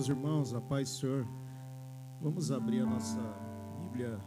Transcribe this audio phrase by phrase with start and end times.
[0.00, 1.26] Meus irmãos, a paz Senhor,
[2.22, 3.20] vamos abrir a nossa
[3.78, 4.18] Bíblia,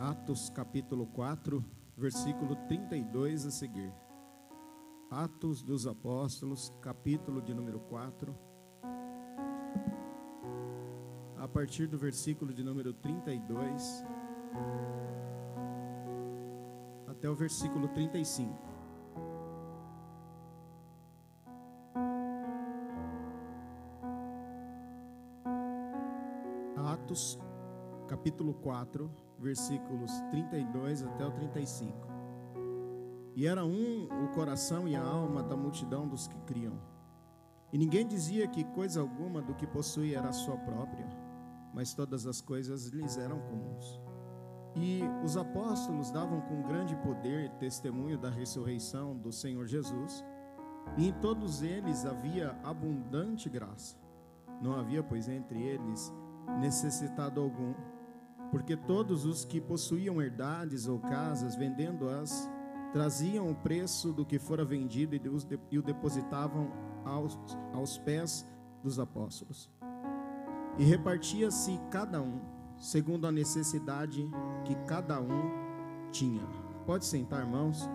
[0.00, 1.64] Atos capítulo 4,
[1.96, 3.92] versículo 32 a seguir.
[5.08, 8.36] Atos dos Apóstolos, capítulo de número 4,
[11.38, 14.04] a partir do versículo de número 32
[17.06, 18.75] até o versículo 35.
[27.16, 27.38] Atos,
[28.08, 32.06] capítulo 4, versículos 32 até o 35.
[33.34, 36.78] E era um o coração e a alma da multidão dos que criam.
[37.72, 41.08] E ninguém dizia que coisa alguma do que possuía era sua própria,
[41.72, 43.98] mas todas as coisas lhes eram comuns.
[44.74, 50.22] E os apóstolos davam com grande poder testemunho da ressurreição do Senhor Jesus,
[50.98, 53.96] e em todos eles havia abundante graça.
[54.60, 56.12] Não havia, pois, entre eles
[56.60, 57.74] necessitado algum,
[58.50, 62.48] porque todos os que possuíam herdades ou casas, vendendo-as,
[62.92, 65.14] traziam o preço do que fora vendido
[65.70, 66.70] e o depositavam
[67.04, 67.38] aos,
[67.74, 68.46] aos pés
[68.82, 69.70] dos apóstolos.
[70.78, 72.40] E repartia-se cada um,
[72.78, 74.28] segundo a necessidade
[74.64, 75.50] que cada um
[76.10, 76.46] tinha.
[76.86, 77.88] Pode sentar, irmãos.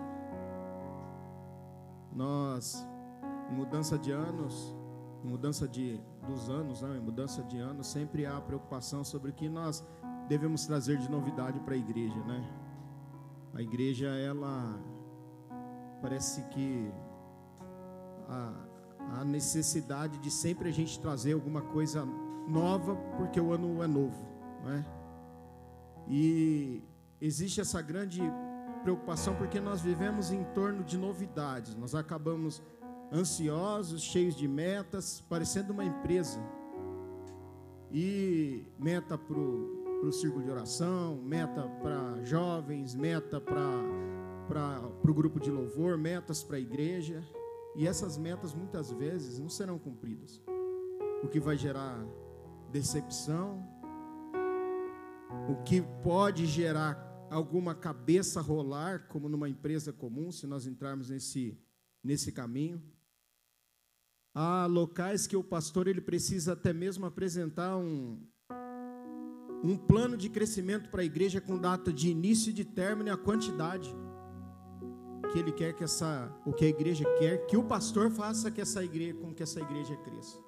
[2.14, 2.86] Nós,
[3.50, 4.76] mudança de anos,
[5.24, 9.84] mudança de, dos anos, né, mudança de anos, sempre há preocupação sobre o que nós
[10.28, 12.48] devemos trazer de novidade para a igreja, né?
[13.54, 14.80] A igreja, ela
[16.00, 16.90] parece que
[18.28, 22.04] a, a necessidade de sempre a gente trazer alguma coisa
[22.48, 24.26] nova, porque o ano é novo,
[24.64, 24.84] né?
[26.08, 26.82] E
[27.20, 28.20] existe essa grande
[28.82, 31.76] preocupação porque nós vivemos em torno de novidades.
[31.76, 32.62] Nós acabamos
[33.12, 36.40] ansiosos, cheios de metas, parecendo uma empresa.
[37.90, 45.50] E meta para o círculo de oração, meta para jovens, meta para o grupo de
[45.50, 47.22] louvor, metas para a igreja.
[47.76, 50.42] E essas metas muitas vezes não serão cumpridas,
[51.22, 52.04] o que vai gerar
[52.70, 53.66] decepção,
[55.48, 61.58] o que pode gerar alguma cabeça rolar, como numa empresa comum, se nós entrarmos nesse,
[62.04, 62.82] nesse caminho.
[64.34, 68.18] Há locais que o pastor ele precisa até mesmo apresentar um,
[69.62, 73.12] um plano de crescimento para a igreja com data de início e de término e
[73.12, 73.94] a quantidade
[75.30, 78.60] que ele quer que essa, o que a igreja quer, que o pastor faça que
[78.60, 80.38] essa igreja, com que essa igreja cresça.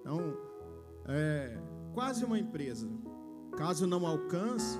[0.00, 0.36] Então,
[1.06, 1.58] é
[1.92, 2.88] quase uma empresa.
[3.56, 4.78] Caso não alcance,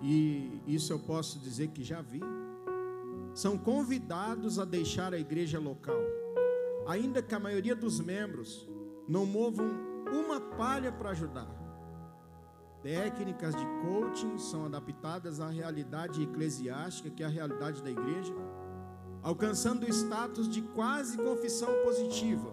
[0.00, 2.20] e isso eu posso dizer que já vi,
[3.34, 6.23] são convidados a deixar a igreja local
[6.86, 8.68] ainda que a maioria dos membros
[9.08, 9.66] não movam
[10.12, 11.48] uma palha para ajudar.
[12.82, 18.34] Técnicas de coaching são adaptadas à realidade eclesiástica, que é a realidade da igreja,
[19.22, 22.52] alcançando o status de quase confissão positiva.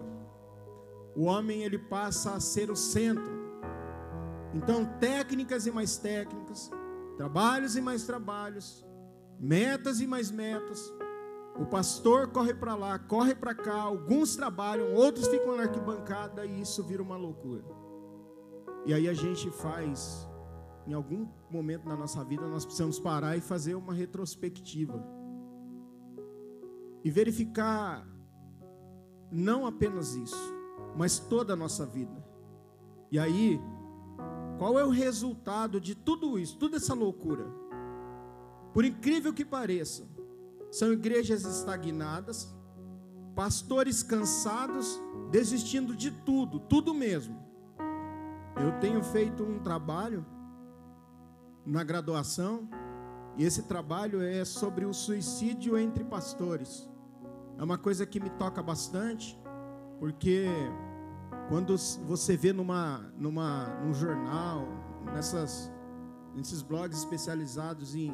[1.14, 3.42] O homem ele passa a ser o centro.
[4.54, 6.70] Então, técnicas e mais técnicas,
[7.18, 8.86] trabalhos e mais trabalhos,
[9.38, 10.90] metas e mais metas,
[11.58, 16.60] o pastor corre para lá, corre para cá, alguns trabalham, outros ficam na arquibancada e
[16.60, 17.64] isso vira uma loucura.
[18.86, 20.28] E aí a gente faz,
[20.86, 25.04] em algum momento na nossa vida, nós precisamos parar e fazer uma retrospectiva.
[27.04, 28.06] E verificar
[29.30, 30.54] não apenas isso,
[30.96, 32.24] mas toda a nossa vida.
[33.10, 33.60] E aí,
[34.58, 37.44] qual é o resultado de tudo isso, toda essa loucura?
[38.72, 40.08] Por incrível que pareça,
[40.72, 42.50] são igrejas estagnadas,
[43.36, 44.98] pastores cansados,
[45.30, 47.38] desistindo de tudo, tudo mesmo.
[48.56, 50.24] Eu tenho feito um trabalho
[51.66, 52.70] na graduação,
[53.36, 56.88] e esse trabalho é sobre o suicídio entre pastores.
[57.58, 59.38] É uma coisa que me toca bastante,
[60.00, 60.46] porque
[61.50, 61.76] quando
[62.06, 64.66] você vê numa, numa, num jornal,
[65.12, 65.70] nessas,
[66.34, 68.10] nesses blogs especializados em,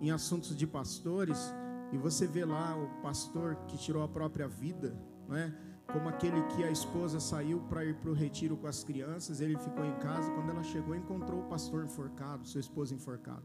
[0.00, 1.54] em assuntos de pastores,
[1.92, 4.96] e você vê lá o pastor que tirou a própria vida,
[5.28, 5.52] não é?
[5.92, 9.58] Como aquele que a esposa saiu para ir para o retiro com as crianças, ele
[9.58, 10.30] ficou em casa.
[10.32, 13.42] Quando ela chegou, encontrou o pastor enforcado, sua esposa enforcada.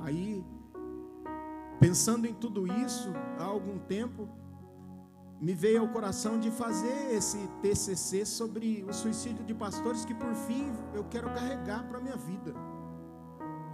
[0.00, 0.44] Aí,
[1.80, 4.28] pensando em tudo isso, há algum tempo,
[5.40, 10.32] me veio ao coração de fazer esse TCC sobre o suicídio de pastores que por
[10.34, 12.54] fim eu quero carregar para minha vida.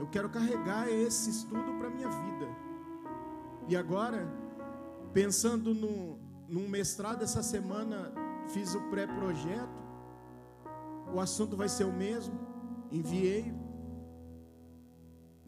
[0.00, 2.63] Eu quero carregar esse estudo para minha vida.
[3.68, 4.28] E agora,
[5.12, 6.18] pensando no,
[6.48, 8.12] num mestrado essa semana,
[8.48, 9.82] fiz o pré-projeto.
[11.14, 12.38] o assunto vai ser o mesmo.
[12.90, 13.54] Enviei.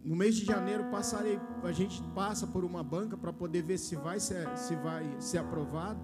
[0.03, 3.97] No mês de janeiro passarei, a gente passa por uma banca para poder ver se
[3.97, 6.01] vai ser, se vai ser aprovado.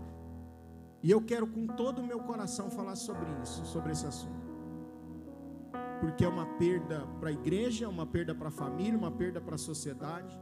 [1.03, 4.43] E eu quero com todo o meu coração falar sobre isso, sobre esse assunto.
[6.01, 9.55] Porque é uma perda para a igreja, uma perda para a família, uma perda para
[9.55, 10.37] a sociedade.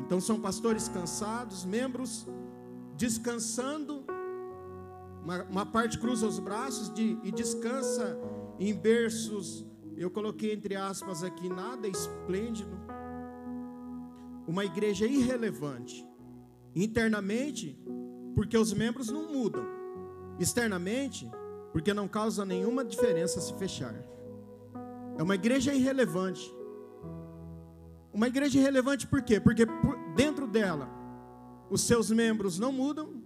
[0.00, 2.26] Então são pastores cansados, membros
[2.96, 4.04] descansando,
[5.22, 8.18] uma, uma parte cruza os braços de, e descansa
[8.58, 9.66] em berços,
[9.96, 12.78] eu coloquei entre aspas aqui, nada esplêndido.
[14.46, 16.06] Uma igreja irrelevante,
[16.74, 17.78] internamente,
[18.34, 19.66] porque os membros não mudam,
[20.38, 21.28] externamente,
[21.72, 23.94] porque não causa nenhuma diferença se fechar.
[25.18, 26.54] É uma igreja irrelevante.
[28.16, 29.38] Uma igreja irrelevante por quê?
[29.38, 29.66] Porque
[30.14, 30.88] dentro dela
[31.68, 33.22] os seus membros não mudam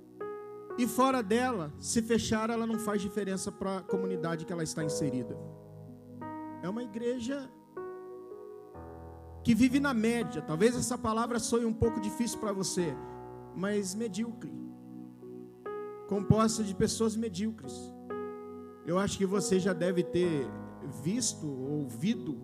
[0.76, 4.82] e fora dela, se fechar, ela não faz diferença para a comunidade que ela está
[4.82, 5.38] inserida.
[6.60, 7.48] É uma igreja
[9.44, 10.42] que vive na média.
[10.42, 12.92] Talvez essa palavra soe um pouco difícil para você,
[13.54, 14.52] mas medíocre.
[16.08, 17.94] Composta de pessoas medíocres.
[18.84, 20.48] Eu acho que você já deve ter
[21.00, 22.36] visto, ouvido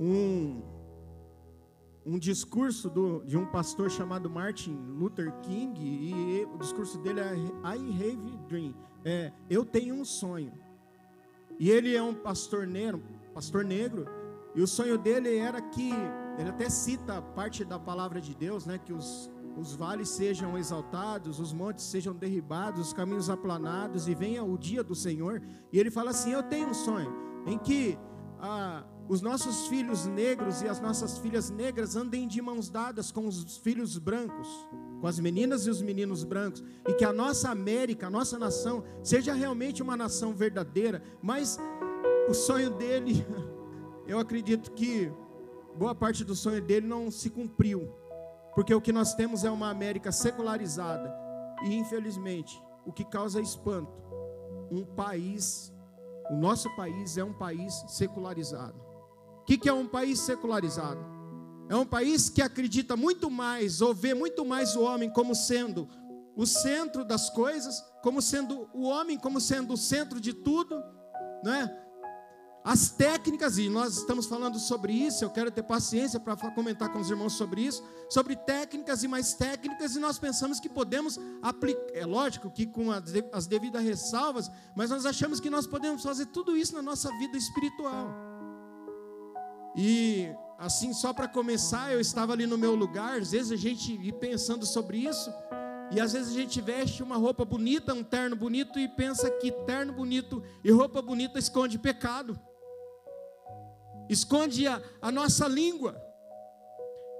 [0.00, 0.74] um
[2.06, 7.34] um discurso do, de um pastor chamado Martin Luther King, e o discurso dele é
[7.34, 8.74] I have a dream,
[9.04, 10.52] é, eu tenho um sonho.
[11.58, 13.02] E ele é um pastor negro,
[13.34, 14.06] pastor negro,
[14.54, 15.90] e o sonho dele era que,
[16.38, 21.40] ele até cita parte da palavra de Deus, né, que os, os vales sejam exaltados,
[21.40, 25.42] os montes sejam derribados, os caminhos aplanados, e venha o dia do Senhor.
[25.72, 27.12] E ele fala assim: Eu tenho um sonho,
[27.46, 27.98] em que
[28.38, 33.26] a os nossos filhos negros e as nossas filhas negras andem de mãos dadas com
[33.26, 34.48] os filhos brancos,
[35.00, 38.82] com as meninas e os meninos brancos, e que a nossa América, a nossa nação,
[39.02, 41.02] seja realmente uma nação verdadeira.
[41.22, 41.58] Mas
[42.28, 43.24] o sonho dele,
[44.08, 45.12] eu acredito que
[45.78, 47.88] boa parte do sonho dele não se cumpriu,
[48.54, 51.14] porque o que nós temos é uma América secularizada,
[51.64, 54.02] e infelizmente, o que causa espanto,
[54.70, 55.72] um país,
[56.28, 58.85] o nosso país é um país secularizado.
[59.46, 60.98] Que, que é um país secularizado?
[61.68, 65.88] É um país que acredita muito mais, ou vê muito mais o homem como sendo
[66.36, 70.82] o centro das coisas, como sendo o homem, como sendo o centro de tudo,
[71.42, 71.82] não é?
[72.62, 76.98] As técnicas, e nós estamos falando sobre isso, eu quero ter paciência para comentar com
[76.98, 81.94] os irmãos sobre isso, sobre técnicas e mais técnicas, e nós pensamos que podemos aplicar,
[81.94, 82.90] é lógico que com
[83.32, 87.36] as devidas ressalvas, mas nós achamos que nós podemos fazer tudo isso na nossa vida
[87.36, 88.25] espiritual.
[89.76, 93.92] E assim, só para começar, eu estava ali no meu lugar, às vezes a gente
[93.92, 95.30] ir pensando sobre isso,
[95.92, 99.52] e às vezes a gente veste uma roupa bonita, um terno bonito, e pensa que
[99.66, 102.38] terno bonito e roupa bonita esconde pecado,
[104.08, 106.00] esconde a, a nossa língua,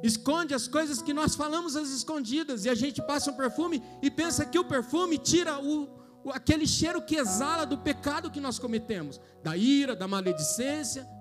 [0.02, 4.11] esconde as coisas que nós falamos às escondidas, e a gente passa um perfume e
[4.11, 5.88] pensa que o perfume tira o,
[6.32, 11.15] aquele cheiro que exala do pecado que nós cometemos, da ira, da maledicência.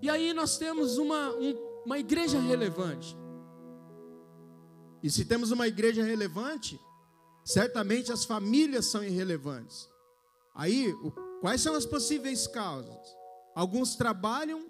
[0.00, 3.16] E aí nós temos uma, um, uma igreja relevante.
[5.02, 6.78] E se temos uma igreja relevante,
[7.44, 9.88] certamente as famílias são irrelevantes.
[10.54, 13.16] Aí, o, quais são as possíveis causas?
[13.54, 14.66] Alguns trabalham,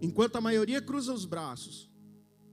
[0.00, 1.90] enquanto a maioria cruza os braços.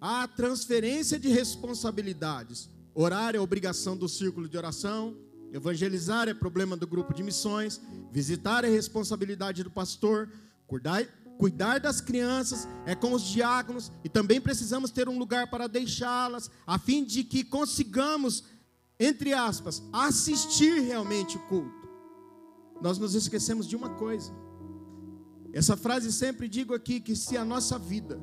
[0.01, 2.69] Há transferência de responsabilidades.
[2.93, 5.17] Orar é obrigação do círculo de oração,
[5.53, 7.79] evangelizar é problema do grupo de missões,
[8.11, 10.29] visitar é responsabilidade do pastor,
[10.65, 11.07] cuidar,
[11.37, 16.49] Cuidar das crianças é com os diáconos e também precisamos ter um lugar para deixá-las,
[16.65, 18.43] a fim de que consigamos,
[18.99, 21.87] entre aspas, assistir realmente o culto.
[22.81, 24.31] Nós nos esquecemos de uma coisa.
[25.53, 28.19] Essa frase sempre digo aqui que se a nossa vida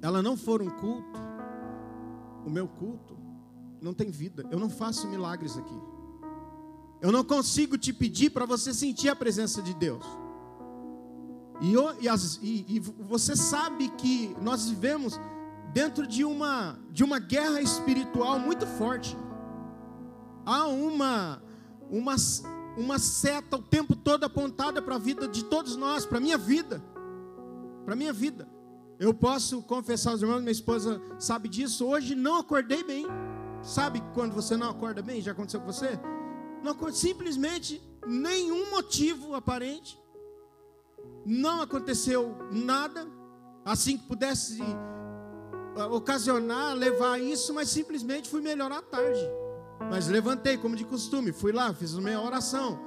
[0.00, 1.18] ela não for um culto,
[2.46, 3.18] o meu culto
[3.80, 4.46] não tem vida.
[4.50, 5.80] Eu não faço milagres aqui.
[7.00, 10.04] Eu não consigo te pedir para você sentir a presença de Deus.
[11.60, 11.74] E,
[12.42, 15.18] e, e, você sabe que nós vivemos
[15.72, 19.16] dentro de uma, de uma guerra espiritual muito forte.
[20.46, 21.42] Há uma,
[21.90, 22.14] uma,
[22.76, 26.38] uma seta o tempo todo apontada para a vida de todos nós, para a minha
[26.38, 26.82] vida.
[27.84, 28.48] Para a minha vida.
[28.98, 31.86] Eu posso confessar aos irmãos, minha esposa sabe disso.
[31.86, 33.06] Hoje não acordei bem.
[33.62, 35.20] Sabe quando você não acorda bem?
[35.20, 35.98] Já aconteceu com você?
[36.62, 39.98] Não, simplesmente nenhum motivo aparente
[41.28, 43.06] não aconteceu nada,
[43.62, 44.62] assim que pudesse
[45.76, 49.20] ah, ocasionar, levar isso, mas simplesmente fui melhorar à tarde.
[49.90, 52.80] Mas levantei, como de costume, fui lá, fiz minha oração.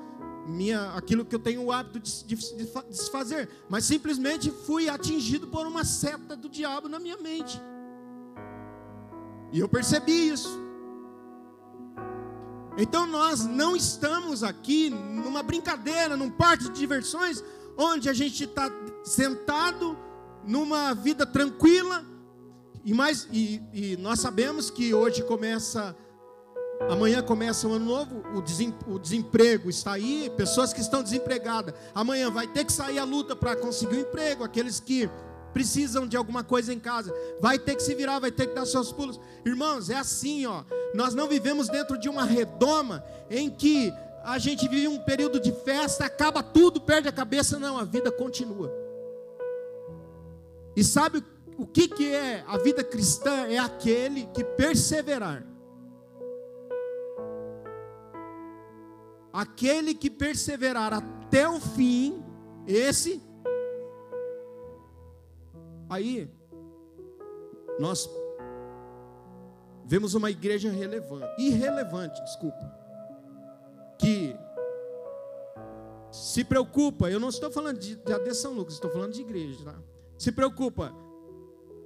[0.48, 4.90] minha, aquilo que eu tenho o hábito de, de, de, de fazer, mas simplesmente fui
[4.90, 7.62] atingido por uma seta do diabo na minha mente.
[9.52, 10.60] E eu percebi isso.
[12.76, 17.44] Então nós não estamos aqui numa brincadeira, num parque de diversões,
[17.78, 18.72] onde a gente está
[19.04, 19.98] sentado
[20.46, 22.04] numa vida tranquila,
[22.84, 25.96] e, mais, e, e nós sabemos que hoje começa
[26.90, 28.24] Amanhã começa o ano novo,
[28.88, 31.76] o desemprego está aí, pessoas que estão desempregadas.
[31.94, 35.10] Amanhã vai ter que sair a luta para conseguir um emprego, aqueles que
[35.54, 38.66] precisam de alguma coisa em casa, vai ter que se virar, vai ter que dar
[38.66, 39.20] seus pulos.
[39.46, 40.64] Irmãos, é assim, ó.
[40.94, 45.52] Nós não vivemos dentro de uma redoma em que a gente vive um período de
[45.52, 48.72] festa, acaba tudo, perde a cabeça, não, a vida continua.
[50.76, 51.24] E sabe
[51.58, 53.48] o que, que é a vida cristã?
[53.48, 55.46] É aquele que perseverar.
[59.34, 62.24] Aquele que perseverar até o fim,
[62.68, 63.22] esse
[65.92, 66.32] Aí,
[67.78, 68.10] nós
[69.84, 72.81] vemos uma igreja relevante, irrelevante, desculpa,
[74.02, 74.36] que
[76.12, 79.76] se preocupa, eu não estou falando de, de São Lucas, estou falando de igreja, tá?
[80.18, 80.94] se preocupa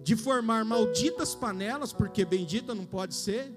[0.01, 3.51] de formar malditas panelas, porque bendita não pode ser,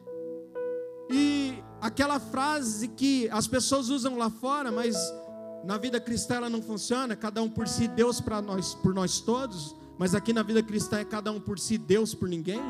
[1.11, 4.97] e aquela frase que as pessoas usam lá fora, mas
[5.65, 9.21] na vida cristã ela não funciona, cada um por si, Deus para nós, por nós
[9.21, 12.63] todos mas aqui na vida cristã é cada um por si, Deus por ninguém.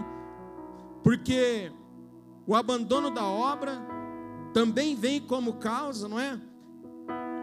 [1.05, 1.71] Porque
[2.47, 3.79] o abandono da obra
[4.53, 6.41] também vem como causa, não é?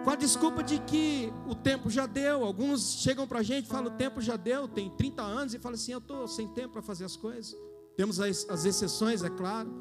[0.04, 2.44] Com a desculpa de que o tempo já deu.
[2.44, 5.60] Alguns chegam para a gente e falam: o tempo já deu, tem 30 anos, e
[5.60, 7.56] falam assim: eu estou sem tempo para fazer as coisas.
[7.96, 9.72] Temos as, as exceções, é claro,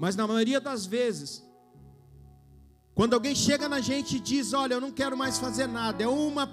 [0.00, 1.44] mas na maioria das vezes,
[2.94, 6.08] quando alguém chega na gente e diz: Olha, eu não quero mais fazer nada, é
[6.08, 6.48] uma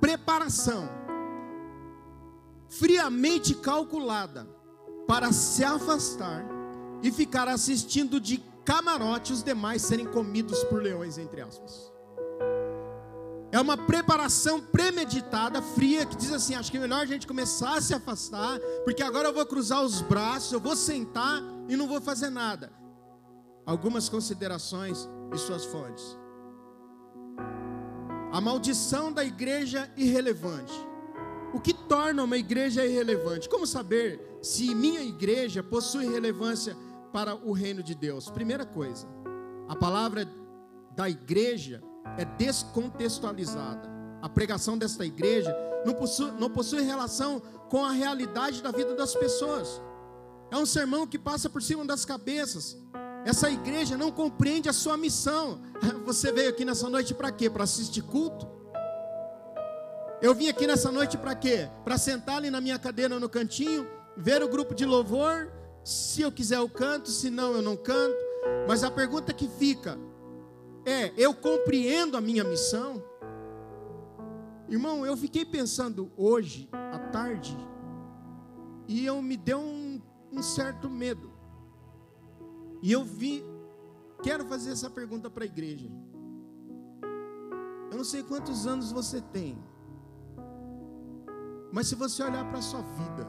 [0.00, 0.88] preparação
[2.68, 4.46] friamente calculada
[5.06, 6.44] para se afastar
[7.02, 11.90] e ficar assistindo de camarote os demais serem comidos por leões, entre aspas.
[13.52, 17.78] É uma preparação premeditada, fria, que diz assim: acho que é melhor a gente começar
[17.78, 21.86] a se afastar, porque agora eu vou cruzar os braços, eu vou sentar e não
[21.86, 22.72] vou fazer nada.
[23.64, 26.04] Algumas considerações e suas fontes.
[28.32, 30.74] A maldição da igreja irrelevante.
[31.54, 33.48] O que torna uma igreja irrelevante?
[33.48, 36.76] Como saber se minha igreja possui relevância
[37.12, 38.30] para o reino de Deus?
[38.30, 39.06] Primeira coisa,
[39.68, 40.28] a palavra
[40.94, 41.82] da igreja
[42.18, 43.88] é descontextualizada.
[44.22, 49.14] A pregação desta igreja não possui, não possui relação com a realidade da vida das
[49.14, 49.80] pessoas.
[50.50, 52.76] É um sermão que passa por cima das cabeças.
[53.24, 55.60] Essa igreja não compreende a sua missão.
[56.06, 57.50] Você veio aqui nessa noite para quê?
[57.50, 58.46] Para assistir culto?
[60.22, 61.68] Eu vim aqui nessa noite para quê?
[61.84, 63.86] Para sentar ali na minha cadeira no cantinho,
[64.16, 65.52] ver o grupo de louvor.
[65.86, 68.16] Se eu quiser eu canto, se não eu não canto.
[68.66, 69.96] Mas a pergunta que fica
[70.84, 73.00] é: eu compreendo a minha missão?
[74.68, 77.56] Irmão, eu fiquei pensando hoje à tarde
[78.88, 80.02] e eu me deu um,
[80.32, 81.30] um certo medo.
[82.82, 83.44] E eu vi,
[84.24, 85.88] quero fazer essa pergunta para a igreja.
[87.92, 89.56] Eu não sei quantos anos você tem.
[91.72, 93.28] Mas se você olhar para a sua vida,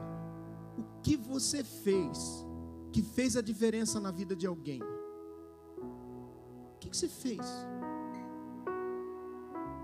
[0.76, 2.47] o que você fez
[2.92, 4.82] que fez a diferença na vida de alguém?
[4.82, 7.42] O que, que você fez?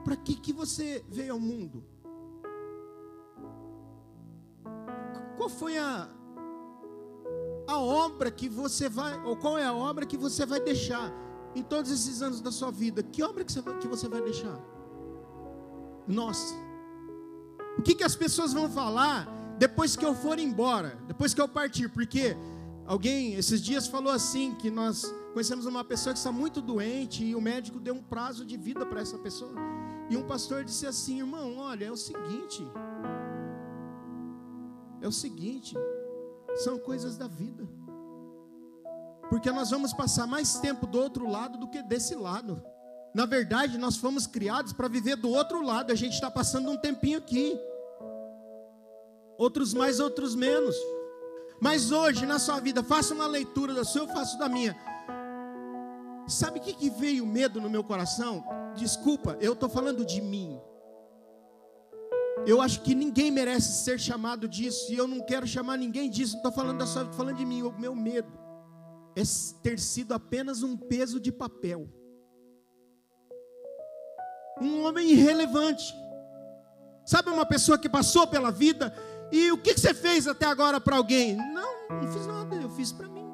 [0.03, 1.83] Para que, que você veio ao mundo?
[5.37, 6.09] Qual foi a,
[7.67, 11.11] a obra que você vai, ou qual é a obra que você vai deixar
[11.55, 13.01] em todos esses anos da sua vida?
[13.01, 14.59] Que obra que você vai, que você vai deixar?
[16.07, 16.53] Nossa.
[17.77, 21.47] O que, que as pessoas vão falar depois que eu for embora, depois que eu
[21.47, 21.89] partir?
[21.89, 22.35] Porque
[22.85, 27.35] alguém esses dias falou assim que nós conhecemos uma pessoa que está muito doente e
[27.35, 29.55] o médico deu um prazo de vida para essa pessoa.
[30.09, 32.65] E um pastor disse assim, irmão, olha, é o seguinte,
[35.01, 35.75] é o seguinte,
[36.55, 37.67] são coisas da vida.
[39.29, 42.61] Porque nós vamos passar mais tempo do outro lado do que desse lado.
[43.13, 45.91] Na verdade, nós fomos criados para viver do outro lado.
[45.91, 47.59] A gente está passando um tempinho aqui.
[49.37, 50.75] Outros mais, outros menos.
[51.59, 54.75] Mas hoje, na sua vida, faça uma leitura da sua, eu faço da minha.
[56.27, 58.43] Sabe o que, que veio medo no meu coração?
[58.75, 60.59] Desculpa, eu estou falando de mim.
[62.45, 64.91] Eu acho que ninguém merece ser chamado disso.
[64.91, 66.33] E eu não quero chamar ninguém disso.
[66.33, 67.61] Não estou falando da sua estou falando de mim.
[67.61, 68.31] O meu medo
[69.15, 69.21] é
[69.61, 71.87] ter sido apenas um peso de papel
[74.61, 75.93] um homem irrelevante.
[77.05, 78.95] Sabe uma pessoa que passou pela vida
[79.33, 81.35] e o que você fez até agora para alguém?
[81.35, 83.27] Não, não fiz nada, eu fiz para mim.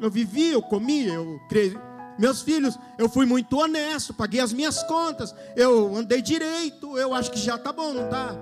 [0.00, 1.78] Eu vivi, eu comi, eu criei
[2.18, 7.30] meus filhos, eu fui muito honesto, paguei as minhas contas, eu andei direito, eu acho
[7.30, 8.36] que já está bom, não está?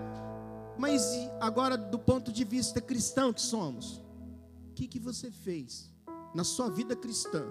[0.79, 1.03] Mas
[1.39, 3.99] agora, do ponto de vista cristão que somos,
[4.71, 5.93] o que, que você fez
[6.35, 7.45] na sua vida cristã?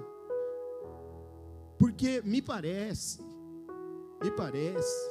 [1.77, 3.21] Porque me parece,
[4.23, 5.07] me parece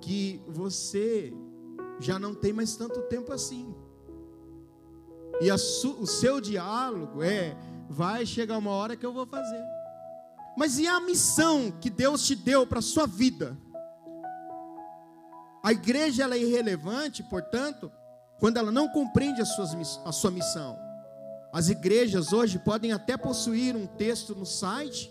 [0.00, 1.30] que você
[2.00, 3.74] já não tem mais tanto tempo assim.
[5.40, 7.56] E o seu diálogo é:
[7.88, 9.64] vai chegar uma hora que eu vou fazer.
[10.56, 13.56] Mas e a missão que Deus te deu para a sua vida?
[15.62, 17.90] A igreja é irrelevante, portanto,
[18.38, 19.66] quando ela não compreende a sua,
[20.04, 20.76] a sua missão.
[21.52, 25.10] As igrejas hoje podem até possuir um texto no site,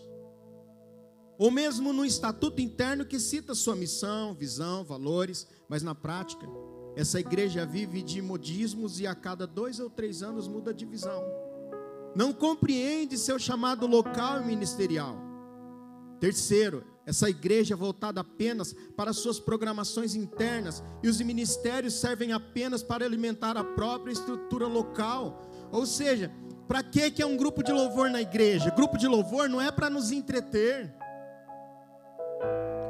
[1.38, 6.46] ou mesmo no estatuto interno que cita sua missão, visão, valores, mas na prática,
[6.96, 11.24] essa igreja vive de modismos e a cada dois ou três anos muda de visão.
[12.16, 15.32] Não compreende seu chamado local e ministerial
[16.22, 22.84] Terceiro, essa igreja é voltada apenas para suas programações internas e os ministérios servem apenas
[22.84, 25.42] para alimentar a própria estrutura local.
[25.72, 26.32] Ou seja,
[26.68, 28.70] para que que é um grupo de louvor na igreja?
[28.70, 30.94] Grupo de louvor não é para nos entreter.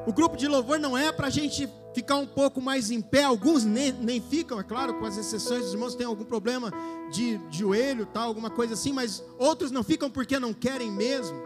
[0.06, 3.24] O grupo de louvor não é para a gente ficar um pouco mais em pé.
[3.24, 6.72] Alguns nem, nem ficam, é claro, com as exceções dos irmãos têm algum problema
[7.12, 11.42] de, de joelho, tal, alguma coisa assim, mas outros não ficam porque não querem mesmo.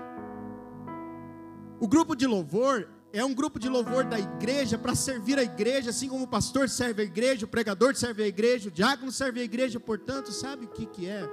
[1.80, 5.90] O grupo de louvor é um grupo de louvor da igreja para servir a igreja,
[5.90, 9.40] assim como o pastor serve a igreja, o pregador serve a igreja, o diácono serve
[9.40, 11.28] a igreja, portanto, sabe o que, que é?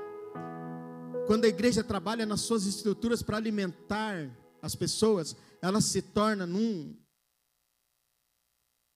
[1.26, 6.94] Quando a igreja trabalha nas suas estruturas para alimentar as pessoas, ela se torna num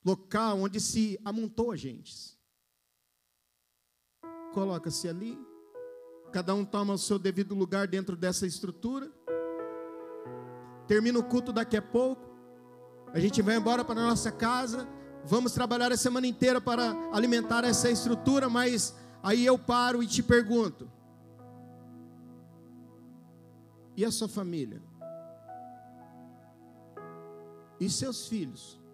[0.06, 2.38] local onde se amontou agentes.
[4.54, 5.36] Coloca-se ali,
[6.32, 9.10] cada um toma o seu devido lugar dentro dessa estrutura.
[10.86, 12.24] Termina o culto daqui a pouco.
[13.12, 14.88] A gente vai embora para a nossa casa.
[15.24, 20.22] Vamos trabalhar a semana inteira para alimentar essa estrutura, mas aí eu paro e te
[20.22, 20.88] pergunto:
[23.96, 24.80] e a sua família?
[27.80, 28.85] E seus filhos?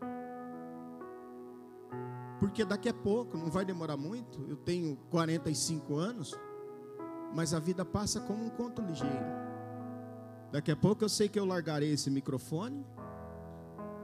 [2.53, 6.38] Porque daqui a pouco, não vai demorar muito, eu tenho 45 anos,
[7.35, 9.25] mas a vida passa como um conto ligeiro.
[10.53, 12.85] Daqui a pouco eu sei que eu largarei esse microfone.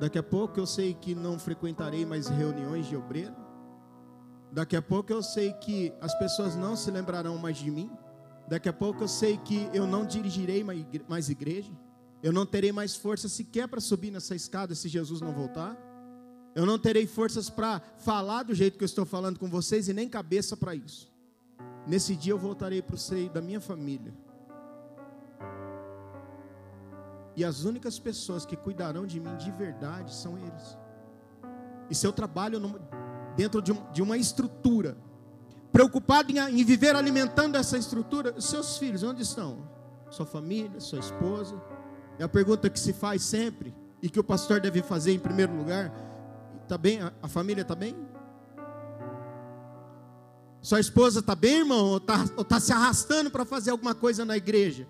[0.01, 3.37] Daqui a pouco eu sei que não frequentarei mais reuniões de obreiro.
[4.51, 7.91] Daqui a pouco eu sei que as pessoas não se lembrarão mais de mim.
[8.49, 10.65] Daqui a pouco eu sei que eu não dirigirei
[11.07, 11.71] mais igreja.
[12.23, 15.77] Eu não terei mais força sequer para subir nessa escada se Jesus não voltar.
[16.55, 19.93] Eu não terei forças para falar do jeito que eu estou falando com vocês e
[19.93, 21.11] nem cabeça para isso.
[21.87, 24.13] Nesse dia eu voltarei para o seio da minha família
[27.39, 30.77] E as únicas pessoas que cuidarão de mim de verdade são eles.
[31.89, 32.59] E se eu trabalho
[33.37, 34.97] dentro de, um, de uma estrutura,
[35.71, 39.71] preocupado em, em viver alimentando essa estrutura, seus filhos, onde estão?
[40.11, 41.63] Sua família, sua esposa?
[42.19, 45.57] É a pergunta que se faz sempre e que o pastor deve fazer em primeiro
[45.57, 45.93] lugar.
[46.69, 47.01] Está bem?
[47.01, 47.97] A, família está bem?
[50.61, 51.87] Sua esposa está bem, irmão?
[51.87, 54.87] Ou está tá se arrastando para fazer alguma coisa na igreja?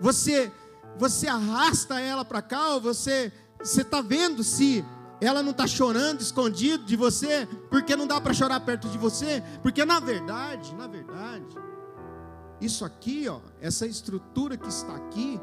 [0.00, 0.50] Você
[0.98, 3.32] você arrasta ela para cá, ou você
[3.62, 4.84] está vendo se
[5.20, 9.44] ela não está chorando escondido de você, porque não dá para chorar perto de você,
[9.62, 11.56] porque na verdade, na verdade,
[12.60, 15.40] isso aqui, ó, essa estrutura que está aqui,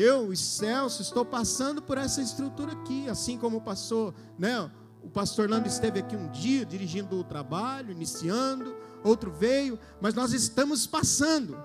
[0.00, 4.70] eu e Celso estou passando por essa estrutura aqui, assim como passou, né?
[5.02, 10.32] O pastor Lando esteve aqui um dia dirigindo o trabalho, iniciando, outro veio, mas nós
[10.32, 11.56] estamos passando.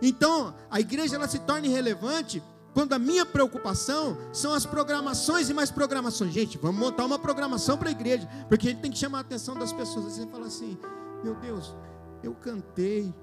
[0.00, 2.42] Então, a igreja ela se torna irrelevante
[2.74, 6.32] quando a minha preocupação são as programações e mais programações.
[6.32, 9.20] Gente, vamos montar uma programação para a igreja, porque a gente tem que chamar a
[9.22, 10.06] atenção das pessoas.
[10.06, 10.78] Você fala assim:
[11.22, 11.74] meu Deus,
[12.22, 13.14] eu cantei,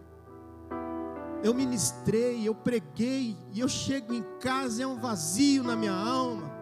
[1.43, 6.59] eu ministrei, eu preguei, e eu chego em casa, é um vazio na minha alma.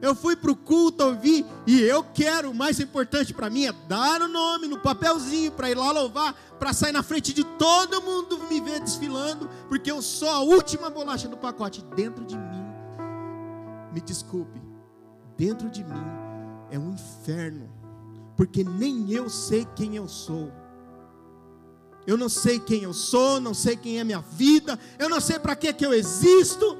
[0.00, 3.72] Eu fui para o culto ouvir e eu quero, o mais importante para mim é
[3.86, 8.00] dar o nome no papelzinho para ir lá louvar, para sair na frente de todo
[8.00, 12.64] mundo me ver desfilando, porque eu sou a última bolacha do pacote dentro de mim.
[13.92, 14.62] Me desculpe,
[15.36, 16.04] dentro de mim
[16.70, 17.68] é um inferno,
[18.38, 20.50] porque nem eu sei quem eu sou.
[22.10, 25.38] Eu não sei quem eu sou, não sei quem é minha vida, eu não sei
[25.38, 26.76] para que que eu existo.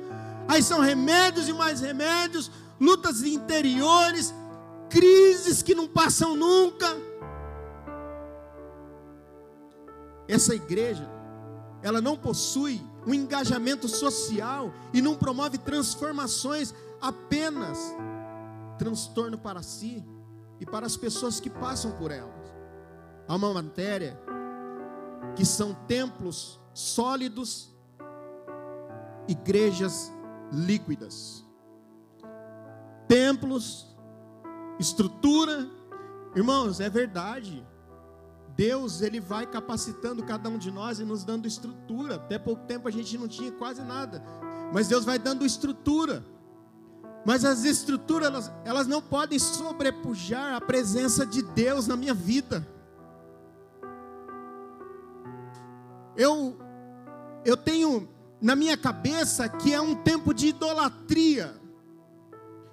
[0.48, 4.34] Aí são remédios e mais remédios, lutas interiores,
[4.88, 6.96] crises que não passam nunca.
[10.26, 11.08] Essa igreja,
[11.80, 17.78] ela não possui um engajamento social e não promove transformações, apenas
[18.76, 20.04] transtorno para si
[20.58, 22.34] e para as pessoas que passam por elas.
[23.28, 24.18] Há uma matéria
[25.36, 27.74] que são templos sólidos,
[29.28, 30.12] igrejas
[30.52, 31.44] líquidas.
[33.08, 33.96] Templos,
[34.78, 35.68] estrutura,
[36.34, 37.66] irmãos, é verdade.
[38.56, 42.16] Deus, ele vai capacitando cada um de nós e nos dando estrutura.
[42.16, 44.22] Até pouco tempo a gente não tinha quase nada,
[44.72, 46.24] mas Deus vai dando estrutura.
[47.24, 52.66] Mas as estruturas, elas, elas não podem sobrepujar a presença de Deus na minha vida.
[56.20, 56.54] Eu,
[57.46, 58.06] eu tenho
[58.42, 61.59] na minha cabeça que é um tempo de idolatria.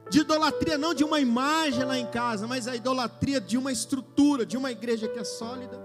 [0.09, 4.45] De idolatria não de uma imagem lá em casa, mas a idolatria de uma estrutura,
[4.45, 5.79] de uma igreja que é sólida,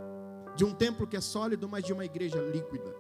[0.57, 2.93] de um templo que é sólido, mas de uma igreja líquida.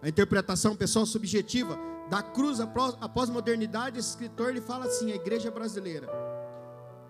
[0.00, 1.78] A interpretação pessoal subjetiva
[2.08, 6.08] da cruz após modernidade, esse escritor ele fala assim: a igreja brasileira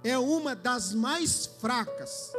[0.02, 2.32] é uma das mais fracas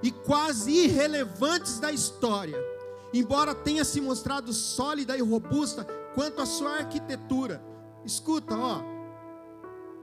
[0.00, 2.71] e quase irrelevantes da história
[3.12, 7.62] embora tenha se mostrado sólida e robusta quanto à sua arquitetura.
[8.04, 8.82] Escuta, ó,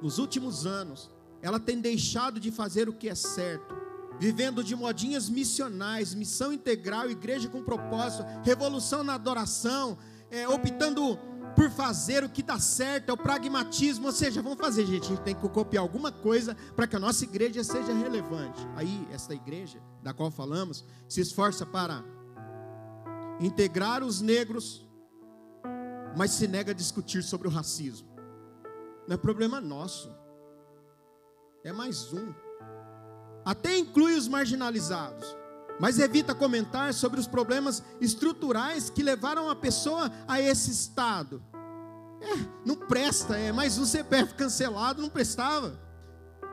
[0.01, 3.75] nos últimos anos, ela tem deixado de fazer o que é certo,
[4.19, 9.97] vivendo de modinhas missionais, missão integral, igreja com propósito, revolução na adoração,
[10.29, 11.17] é, optando
[11.55, 15.07] por fazer o que dá certo, é o pragmatismo, ou seja, vamos fazer, gente, a
[15.09, 18.65] gente tem que copiar alguma coisa para que a nossa igreja seja relevante.
[18.75, 22.03] Aí, essa igreja da qual falamos se esforça para
[23.39, 24.87] integrar os negros,
[26.17, 28.09] mas se nega a discutir sobre o racismo.
[29.07, 30.11] Não é problema nosso,
[31.63, 32.33] é mais um.
[33.45, 35.35] Até inclui os marginalizados,
[35.79, 41.41] mas evita comentar sobre os problemas estruturais que levaram a pessoa a esse estado.
[42.21, 45.79] É, não presta, é mais um CPF cancelado, não prestava.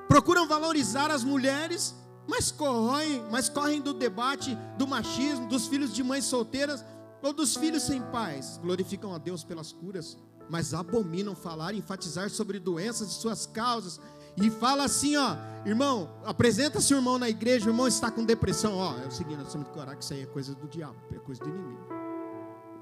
[0.08, 1.94] Procuram valorizar as mulheres
[2.28, 6.84] mas correm, mas correm do debate do machismo, dos filhos de mães solteiras
[7.22, 8.58] ou dos filhos sem pais.
[8.62, 10.16] Glorificam a Deus pelas curas,
[10.48, 14.00] mas abominam falar enfatizar sobre doenças e suas causas.
[14.36, 18.74] E fala assim, ó, irmão, apresenta seu irmão na igreja, o irmão está com depressão,
[18.76, 20.96] ó, é o seguinte, nós temos que orar que isso aí é coisa do diabo,
[21.10, 21.86] é coisa do inimigo.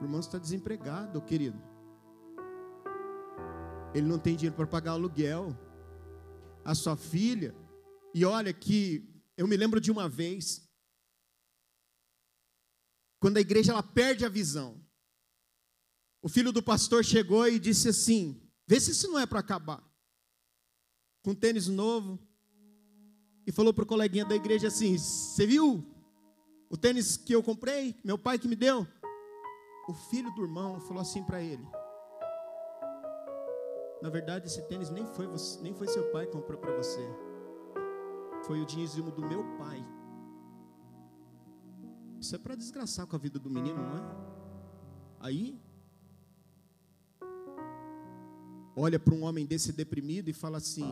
[0.01, 1.59] O irmão está desempregado, querido.
[3.95, 5.57] Ele não tem dinheiro para pagar aluguel.
[6.65, 7.55] A sua filha,
[8.13, 10.69] e olha que eu me lembro de uma vez,
[13.19, 14.81] quando a igreja ela perde a visão.
[16.23, 19.83] O filho do pastor chegou e disse assim: Vê se isso não é para acabar.
[21.23, 22.19] Com tênis novo.
[23.47, 25.85] E falou para o coleguinha da igreja assim: Você viu
[26.71, 27.99] o tênis que eu comprei?
[28.05, 28.87] Meu pai que me deu?
[29.89, 31.67] O filho do irmão falou assim para ele:
[34.01, 37.34] Na verdade, esse tênis nem foi, você, nem foi seu pai que comprou para você
[38.47, 39.83] foi o dízimo do meu pai.
[42.21, 44.35] Isso é para desgraçar com a vida do menino, não é?
[45.21, 45.59] Aí,
[48.77, 50.87] olha para um homem desse deprimido e fala assim: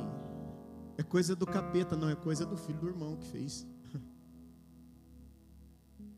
[0.96, 3.66] é coisa do capeta, não é coisa do filho do irmão que fez.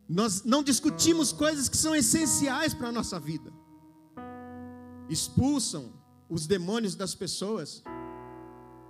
[0.09, 3.53] Nós não discutimos coisas que são essenciais para a nossa vida.
[5.09, 5.93] Expulsam
[6.29, 7.83] os demônios das pessoas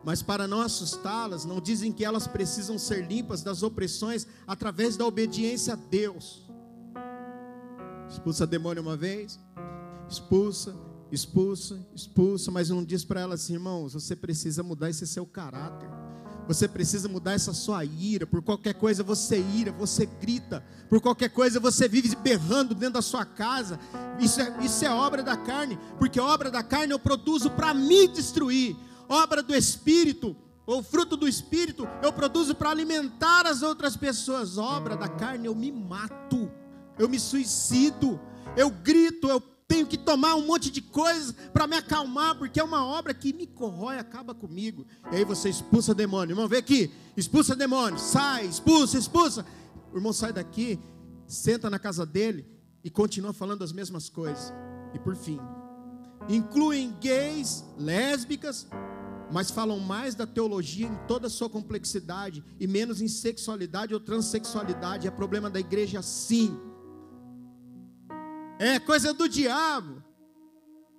[0.05, 5.07] mas para não assustá-las, não dizem que elas precisam ser limpas das opressões através da
[5.07, 6.45] obediência a Deus.
[8.09, 9.40] Expulsa demônio uma vez,
[10.09, 10.77] expulsa,
[11.11, 15.88] expulsa, expulsa, mas não diz para elas assim, irmãos, você precisa mudar esse seu caráter.
[16.47, 18.27] Você precisa mudar essa sua ira.
[18.27, 20.62] Por qualquer coisa você ira, você grita.
[20.90, 23.81] Por qualquer coisa você vive berrando dentro da sua casa.
[24.21, 25.79] Isso é, isso é obra da carne.
[25.99, 28.77] Porque obra da carne eu produzo para me destruir
[29.09, 30.37] obra do Espírito,
[30.67, 34.57] ou fruto do Espírito, eu produzo para alimentar as outras pessoas.
[34.57, 36.51] Obra da carne, eu me mato,
[36.99, 38.19] eu me suicido,
[38.57, 42.64] eu grito, eu tenho que tomar um monte de coisas para me acalmar, porque é
[42.64, 44.87] uma obra que me corrói, acaba comigo.
[45.11, 46.33] E aí você expulsa demônio.
[46.33, 49.45] Irmão, vem aqui, expulsa demônio, sai, expulsa, expulsa.
[49.93, 50.79] O irmão sai daqui,
[51.27, 52.47] senta na casa dele
[52.83, 54.53] e continua falando as mesmas coisas.
[54.95, 55.40] E por fim,
[56.29, 58.69] incluem gays, lésbicas,
[59.31, 64.01] mas falam mais da teologia em toda a sua complexidade e menos em sexualidade ou
[64.01, 65.07] transexualidade.
[65.07, 66.59] É problema da igreja, sim.
[68.59, 70.03] É coisa do diabo.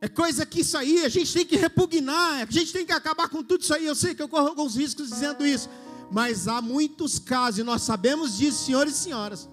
[0.02, 3.30] É coisa que isso aí a gente tem que repugnar, a gente tem que acabar
[3.30, 3.86] com tudo isso aí.
[3.86, 5.70] Eu sei que eu corro alguns riscos dizendo isso,
[6.12, 9.50] mas há muitos casos, e nós sabemos disso, senhores e senhoras,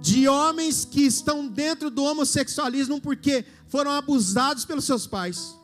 [0.00, 5.54] de homens que estão dentro do homossexualismo porque foram abusados pelos seus pais.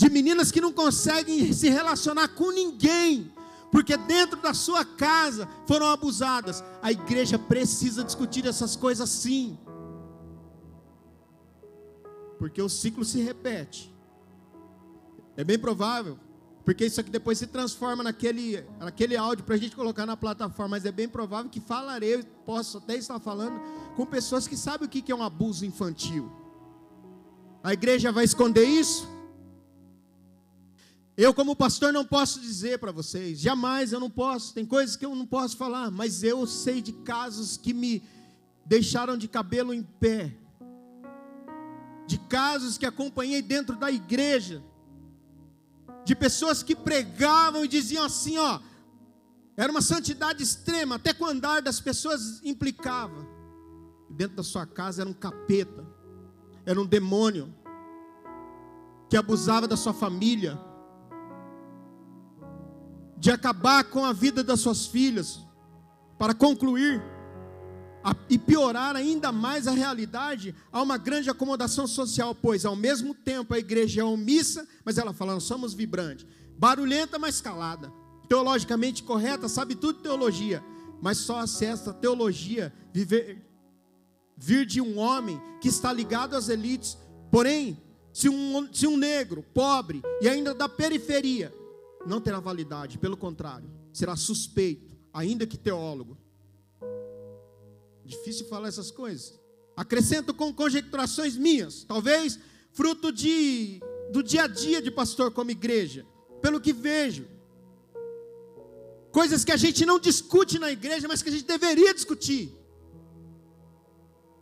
[0.00, 3.30] De meninas que não conseguem se relacionar com ninguém,
[3.70, 6.64] porque dentro da sua casa foram abusadas.
[6.80, 9.58] A igreja precisa discutir essas coisas sim.
[12.38, 13.94] Porque o ciclo se repete.
[15.36, 16.18] É bem provável
[16.64, 20.76] porque isso aqui depois se transforma naquele, naquele áudio para a gente colocar na plataforma.
[20.76, 23.60] Mas é bem provável que falarei, posso até estar falando
[23.96, 26.30] com pessoas que sabem o que é um abuso infantil.
[27.62, 29.19] A igreja vai esconder isso?
[31.22, 35.04] Eu, como pastor, não posso dizer para vocês, jamais eu não posso, tem coisas que
[35.04, 38.02] eu não posso falar, mas eu sei de casos que me
[38.64, 40.34] deixaram de cabelo em pé,
[42.06, 44.64] de casos que acompanhei dentro da igreja,
[46.06, 48.58] de pessoas que pregavam e diziam assim, ó,
[49.58, 53.28] era uma santidade extrema, até com o andar das pessoas implicava.
[54.08, 55.86] Dentro da sua casa era um capeta,
[56.64, 57.54] era um demônio
[59.10, 60.58] que abusava da sua família,
[63.20, 65.40] de acabar com a vida das suas filhas,
[66.18, 67.02] para concluir
[68.02, 73.14] a, e piorar ainda mais a realidade, há uma grande acomodação social, pois ao mesmo
[73.14, 76.26] tempo a igreja é omissa, mas ela fala, nós somos vibrantes,
[76.58, 77.92] barulhenta, mas calada,
[78.26, 80.64] teologicamente correta, sabe tudo de teologia,
[81.02, 83.46] mas só acessa a teologia viver,
[84.34, 86.96] vir de um homem que está ligado às elites,
[87.30, 87.78] porém,
[88.14, 91.59] se um, se um negro, pobre e ainda da periferia,
[92.06, 96.16] não terá validade, pelo contrário, será suspeito, ainda que teólogo.
[98.04, 99.38] Difícil falar essas coisas.
[99.76, 102.38] Acrescento com conjecturações minhas, talvez
[102.72, 106.04] fruto de do dia a dia de pastor como igreja,
[106.42, 107.26] pelo que vejo.
[109.12, 112.56] Coisas que a gente não discute na igreja, mas que a gente deveria discutir.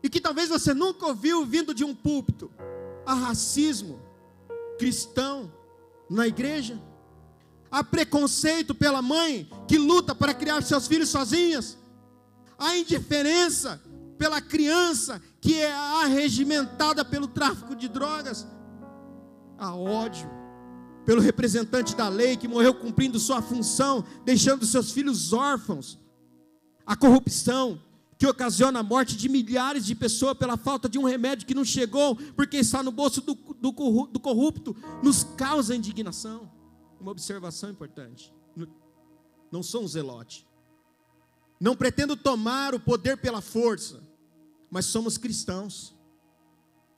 [0.02, 2.50] E que talvez você nunca ouviu vindo de um púlpito.
[3.04, 4.00] Há racismo
[4.78, 5.52] cristão
[6.08, 6.80] na igreja.
[7.70, 11.76] Há preconceito pela mãe que luta para criar seus filhos sozinhas?
[12.58, 13.80] A indiferença
[14.16, 18.46] pela criança que é arregimentada pelo tráfico de drogas,
[19.56, 20.28] a ódio
[21.04, 25.98] pelo representante da lei que morreu cumprindo sua função, deixando seus filhos órfãos,
[26.84, 27.80] a corrupção
[28.18, 31.64] que ocasiona a morte de milhares de pessoas pela falta de um remédio que não
[31.64, 33.72] chegou, porque está no bolso do, do,
[34.10, 36.57] do corrupto, nos causa indignação.
[37.00, 38.34] Uma observação importante:
[39.50, 40.46] não sou um zelote,
[41.60, 44.02] não pretendo tomar o poder pela força,
[44.70, 45.96] mas somos cristãos.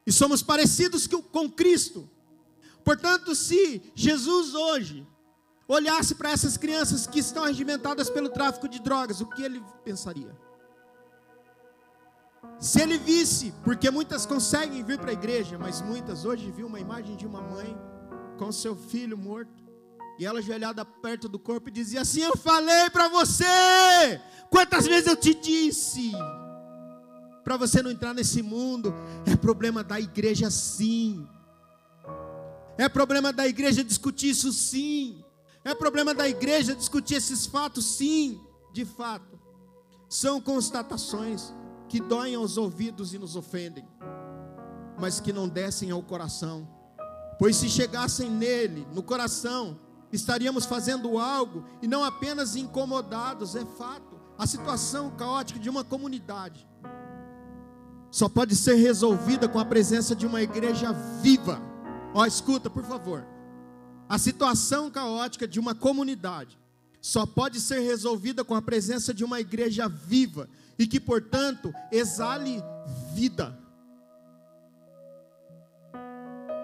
[0.06, 2.08] E somos parecidos com Cristo.
[2.82, 5.06] Portanto, se Jesus hoje
[5.68, 10.36] olhasse para essas crianças que estão regimentadas pelo tráfico de drogas, o que ele pensaria?
[12.58, 16.80] Se ele visse, porque muitas conseguem vir para a igreja, mas muitas hoje viu uma
[16.80, 17.76] imagem de uma mãe
[18.38, 19.59] com seu filho morto,
[20.20, 25.06] e ela ajoelhada perto do corpo e dizia assim: Eu falei para você, Quantas vezes
[25.06, 26.11] eu te disse?
[27.44, 28.92] Para você não entrar nesse mundo,
[29.24, 31.26] é problema da igreja sim.
[32.76, 35.24] É problema da igreja discutir isso sim.
[35.64, 38.40] É problema da igreja discutir esses fatos sim.
[38.72, 39.38] De fato,
[40.09, 41.54] são constatações
[41.88, 43.87] que doem aos ouvidos e nos ofendem,
[44.98, 46.68] mas que não descem ao coração.
[47.38, 49.78] Pois se chegassem nele, no coração,
[50.12, 56.66] estaríamos fazendo algo e não apenas incomodados, é fato a situação caótica de uma comunidade
[58.10, 60.92] só pode ser resolvida com a presença de uma igreja
[61.22, 61.62] viva.
[62.12, 63.24] Ó, escuta, por favor.
[64.08, 66.58] A situação caótica de uma comunidade
[67.00, 72.60] só pode ser resolvida com a presença de uma igreja viva e que, portanto, exale
[73.14, 73.56] vida.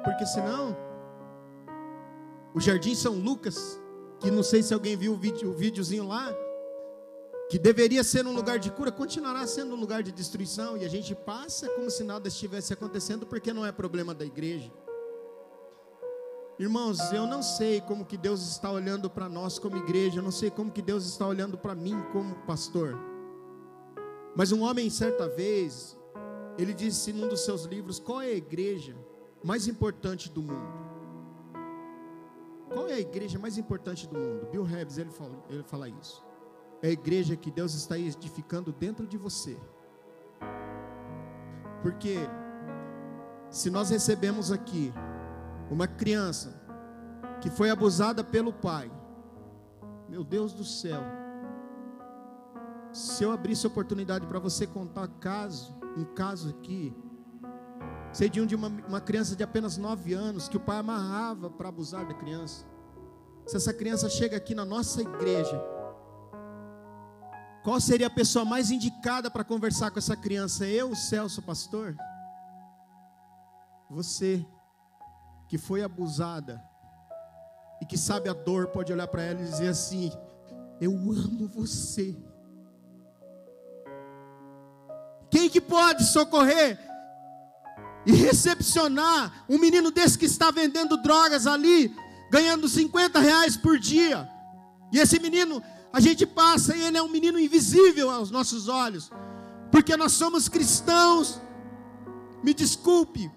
[0.03, 0.77] Porque senão,
[2.57, 3.79] o Jardim São Lucas,
[4.19, 6.35] que não sei se alguém viu o, vídeo, o videozinho lá,
[7.51, 10.89] que deveria ser um lugar de cura, continuará sendo um lugar de destruição, e a
[10.89, 14.73] gente passa como se nada estivesse acontecendo, porque não é problema da igreja.
[16.59, 20.33] Irmãos, eu não sei como que Deus está olhando para nós como igreja, eu não
[20.33, 22.99] sei como que Deus está olhando para mim como pastor.
[24.35, 25.95] Mas um homem certa vez,
[26.57, 28.97] ele disse num dos seus livros, qual é a igreja
[29.45, 30.86] mais importante do mundo?
[32.73, 34.47] Qual é a igreja mais importante do mundo?
[34.51, 36.27] Bill Hebb, ele fala, ele fala isso
[36.83, 39.59] é a igreja que Deus está edificando dentro de você.
[41.83, 42.17] Porque
[43.51, 44.93] se nós recebemos aqui
[45.71, 46.63] uma criança
[47.41, 48.91] que foi abusada pelo pai,
[50.09, 51.03] meu Deus do céu,
[52.93, 56.95] se eu abrisse oportunidade para você contar caso, um caso aqui,
[58.17, 61.51] sei de um de uma, uma criança de apenas 9 anos que o pai amarrava
[61.51, 62.65] para abusar da criança.
[63.47, 65.63] Se essa criança chega aqui na nossa igreja,
[67.63, 70.67] qual seria a pessoa mais indicada para conversar com essa criança?
[70.67, 71.95] Eu, Celso, pastor?
[73.91, 74.47] Você
[75.47, 76.65] que foi abusada
[77.83, 80.11] e que sabe a dor, pode olhar para ela e dizer assim:
[80.81, 82.17] Eu amo você.
[85.31, 86.86] Quem que pode socorrer
[88.07, 91.95] e recepcionar um menino desse que está vendendo drogas ali,
[92.31, 94.29] ganhando 50 reais por dia?
[94.93, 99.11] E esse menino, a gente passa e ele é um menino invisível aos nossos olhos,
[99.71, 101.41] porque nós somos cristãos.
[102.43, 103.31] Me desculpe,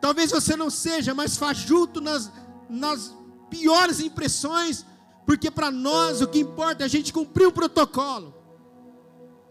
[0.00, 2.30] Talvez você não seja mais fajuto nas,
[2.68, 3.14] nas
[3.50, 4.84] piores impressões,
[5.24, 8.34] porque para nós o que importa é a gente cumprir o protocolo.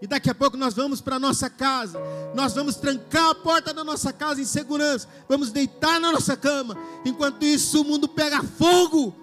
[0.02, 2.00] E daqui a pouco nós vamos para nossa casa,
[2.36, 6.78] nós vamos trancar a porta da nossa casa em segurança, vamos deitar na nossa cama,
[7.06, 9.16] enquanto isso o mundo pega fogo.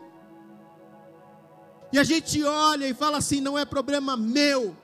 [1.93, 4.75] E a gente olha e fala assim: não é problema meu.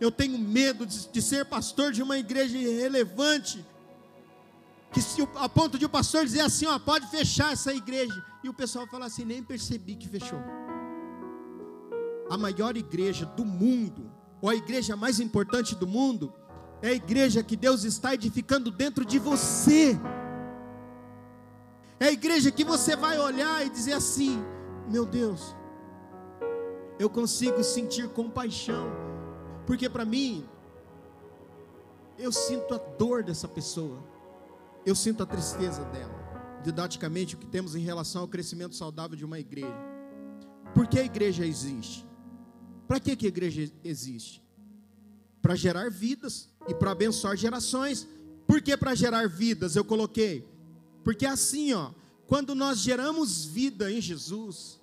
[0.00, 3.64] Eu tenho medo de, de ser pastor de uma igreja irrelevante
[4.92, 8.24] que se, a ponto de o pastor dizer assim, ó, pode fechar essa igreja.
[8.42, 10.38] E o pessoal fala assim, nem percebi que fechou.
[12.30, 14.10] A maior igreja do mundo,
[14.40, 16.32] ou a igreja mais importante do mundo,
[16.82, 19.98] é a igreja que Deus está edificando dentro de você.
[21.98, 24.42] É a igreja que você vai olhar e dizer assim:
[24.88, 25.56] meu Deus,
[26.98, 28.90] eu consigo sentir compaixão,
[29.66, 30.46] porque para mim,
[32.18, 34.16] eu sinto a dor dessa pessoa
[34.86, 36.14] eu sinto a tristeza dela.
[36.62, 39.76] Didaticamente, o que temos em relação ao crescimento saudável de uma igreja.
[40.72, 42.05] Por que a igreja existe?
[42.86, 44.42] Para que, que a igreja existe?
[45.42, 48.06] Para gerar vidas e para abençoar gerações.
[48.46, 50.46] Por que para gerar vidas eu coloquei?
[51.02, 51.92] Porque é assim, ó,
[52.26, 54.80] quando nós geramos vida em Jesus,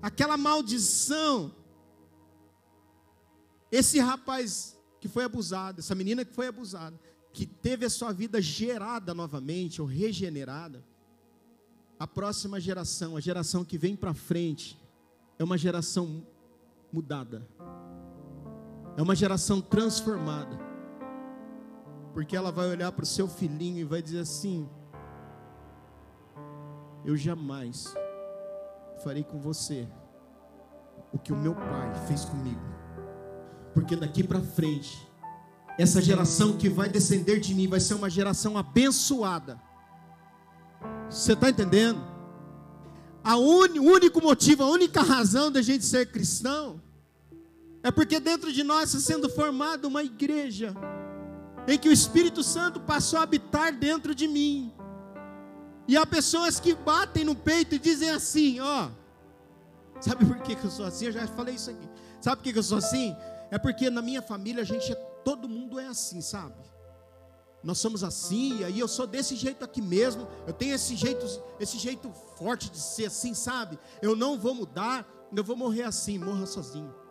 [0.00, 1.54] aquela maldição,
[3.70, 6.98] esse rapaz que foi abusado, essa menina que foi abusada,
[7.32, 10.84] que teve a sua vida gerada novamente ou regenerada,
[11.98, 14.78] a próxima geração, a geração que vem para frente,
[15.38, 16.26] é uma geração
[16.94, 17.44] mudada,
[18.96, 20.56] é uma geração transformada,
[22.12, 24.68] porque ela vai olhar para o seu filhinho e vai dizer assim:
[27.04, 27.92] Eu jamais
[29.02, 29.88] farei com você
[31.12, 32.62] o que o meu pai fez comigo,
[33.74, 35.12] porque daqui para frente
[35.76, 39.60] essa geração que vai descender de mim vai ser uma geração abençoada.
[41.10, 42.00] Você está entendendo?
[43.24, 46.83] A o único motivo, a única razão da gente ser cristão
[47.84, 50.74] é porque dentro de nós está sendo formada uma igreja
[51.68, 54.72] em que o Espírito Santo passou a habitar dentro de mim.
[55.86, 58.88] E há pessoas que batem no peito e dizem assim: Ó,
[60.00, 61.06] sabe por que, eu sou assim?
[61.06, 61.86] Eu já falei isso aqui.
[62.22, 63.14] Sabe por que, que eu sou assim?
[63.50, 66.54] É porque na minha família a gente é todo mundo é assim, sabe?
[67.62, 70.26] Nós somos assim, e aí eu sou desse jeito aqui mesmo.
[70.46, 71.26] Eu tenho esse jeito,
[71.60, 73.78] esse jeito forte de ser assim, sabe?
[74.00, 77.03] Eu não vou mudar, eu vou morrer assim, morra sozinho.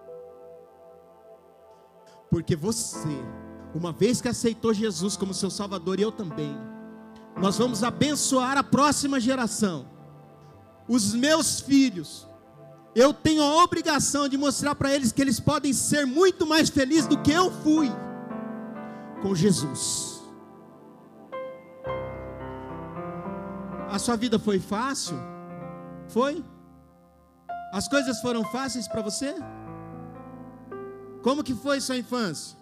[2.34, 3.16] Porque você,
[3.76, 6.58] uma vez que aceitou Jesus como seu Salvador, e eu também,
[7.40, 9.86] nós vamos abençoar a próxima geração.
[10.88, 12.28] Os meus filhos,
[12.96, 17.06] eu tenho a obrigação de mostrar para eles que eles podem ser muito mais felizes
[17.06, 17.92] do que eu fui
[19.22, 20.24] com Jesus.
[23.92, 25.16] A sua vida foi fácil?
[26.08, 26.44] Foi?
[27.72, 29.36] As coisas foram fáceis para você?
[31.24, 32.58] Como que foi sua infância?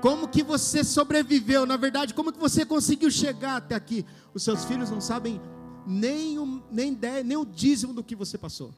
[0.00, 1.66] Como que você sobreviveu?
[1.66, 4.06] Na verdade, como que você conseguiu chegar até aqui?
[4.32, 5.40] Os seus filhos não sabem
[5.86, 8.72] nem o, nem, nem o dízimo do que você passou.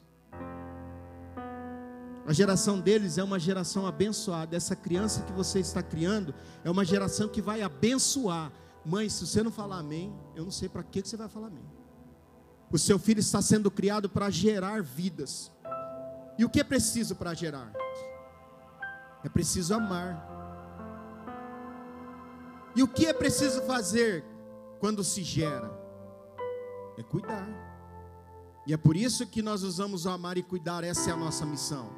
[2.25, 4.55] A geração deles é uma geração abençoada.
[4.55, 6.33] Essa criança que você está criando
[6.63, 8.51] é uma geração que vai abençoar.
[8.83, 11.63] Mãe, se você não falar amém, eu não sei para que você vai falar amém.
[12.71, 15.51] O seu filho está sendo criado para gerar vidas.
[16.37, 17.71] E o que é preciso para gerar?
[19.23, 20.25] É preciso amar.
[22.75, 24.23] E o que é preciso fazer
[24.79, 25.71] quando se gera?
[26.97, 27.47] É cuidar.
[28.65, 31.45] E é por isso que nós usamos o amar e cuidar, essa é a nossa
[31.45, 31.89] missão.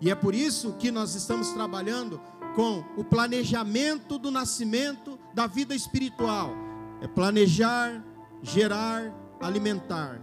[0.00, 2.20] E é por isso que nós estamos trabalhando
[2.54, 6.50] com o planejamento do nascimento da vida espiritual
[7.00, 8.04] é planejar,
[8.42, 10.20] gerar, alimentar.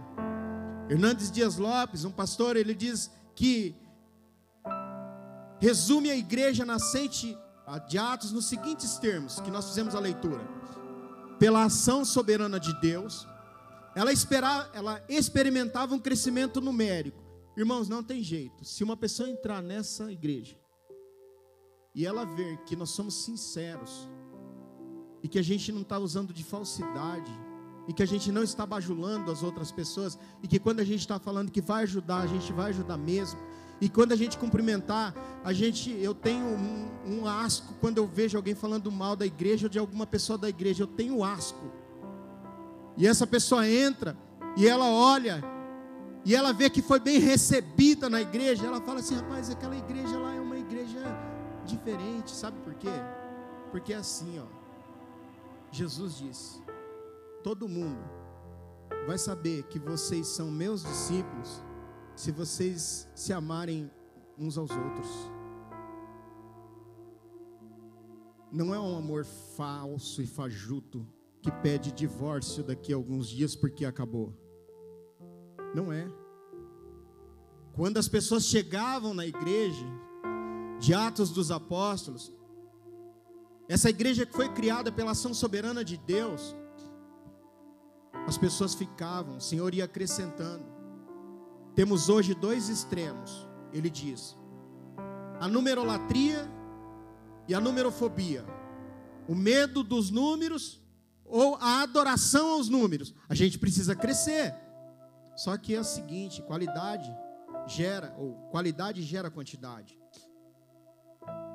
[0.88, 3.76] Hernandes Dias Lopes, um pastor, ele diz que
[5.60, 7.36] resume a igreja nascente
[7.88, 10.40] de Atos nos seguintes termos que nós fizemos a leitura:
[11.38, 13.26] pela ação soberana de Deus,
[13.94, 17.22] ela, esperava, ela experimentava um crescimento numérico.
[17.56, 18.64] Irmãos, não tem jeito.
[18.64, 20.56] Se uma pessoa entrar nessa igreja
[21.94, 24.08] e ela ver que nós somos sinceros
[25.22, 27.32] e que a gente não está usando de falsidade
[27.88, 31.00] e que a gente não está bajulando as outras pessoas e que quando a gente
[31.00, 33.40] está falando que vai ajudar, a gente vai ajudar mesmo.
[33.80, 35.14] E quando a gente cumprimentar,
[35.44, 39.66] a gente, eu tenho um, um asco quando eu vejo alguém falando mal da igreja
[39.66, 41.70] ou de alguma pessoa da igreja, eu tenho asco.
[42.96, 44.16] E essa pessoa entra
[44.56, 45.44] e ela olha
[46.24, 50.18] e ela vê que foi bem recebida na igreja, ela fala assim: rapaz, aquela igreja
[50.18, 50.98] lá é uma igreja
[51.64, 52.90] diferente, sabe por quê?
[53.70, 54.46] Porque é assim, ó.
[55.70, 56.60] Jesus disse:
[57.42, 58.02] todo mundo
[59.06, 61.62] vai saber que vocês são meus discípulos
[62.18, 63.88] se vocês se amarem
[64.36, 65.06] uns aos outros.
[68.50, 71.06] Não é um amor falso e fajuto
[71.40, 74.36] que pede divórcio daqui a alguns dias porque acabou.
[75.72, 76.10] Não é.
[77.72, 79.86] Quando as pessoas chegavam na igreja,
[80.80, 82.32] de Atos dos Apóstolos,
[83.68, 86.56] essa igreja que foi criada pela ação soberana de Deus,
[88.26, 90.77] as pessoas ficavam, o Senhor ia acrescentando.
[91.78, 94.36] Temos hoje dois extremos, ele diz:
[95.38, 96.50] a numerolatria
[97.46, 98.44] e a numerofobia,
[99.28, 100.82] o medo dos números
[101.24, 103.14] ou a adoração aos números.
[103.28, 104.52] A gente precisa crescer.
[105.36, 107.16] Só que é o seguinte, qualidade
[107.68, 109.96] gera ou qualidade gera quantidade.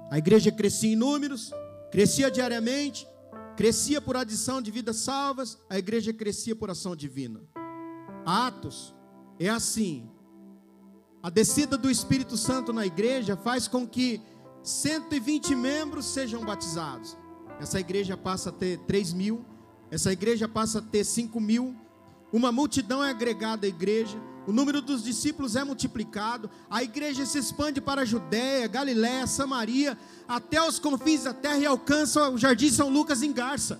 [0.09, 1.51] A igreja crescia em números,
[1.91, 3.05] crescia diariamente,
[3.57, 7.41] crescia por adição de vidas salvas, a igreja crescia por ação divina.
[8.26, 8.95] Atos
[9.38, 10.12] é assim.
[11.24, 14.21] A descida do Espírito Santo na igreja faz com que
[14.61, 17.17] 120 membros sejam batizados.
[17.61, 19.45] Essa igreja passa a ter 3 mil,
[19.89, 21.74] essa igreja passa a ter 5 mil,
[22.30, 27.38] uma multidão é agregada à igreja, o número dos discípulos é multiplicado, a igreja se
[27.38, 29.97] expande para a Judéia, Galiléia, Samaria,
[30.28, 33.80] até os confins da terra e alcança o Jardim São Lucas em Garça.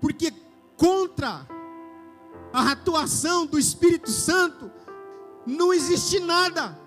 [0.00, 0.32] Porque
[0.76, 1.46] contra
[2.52, 4.70] a atuação do Espírito Santo
[5.46, 6.78] não existe nada.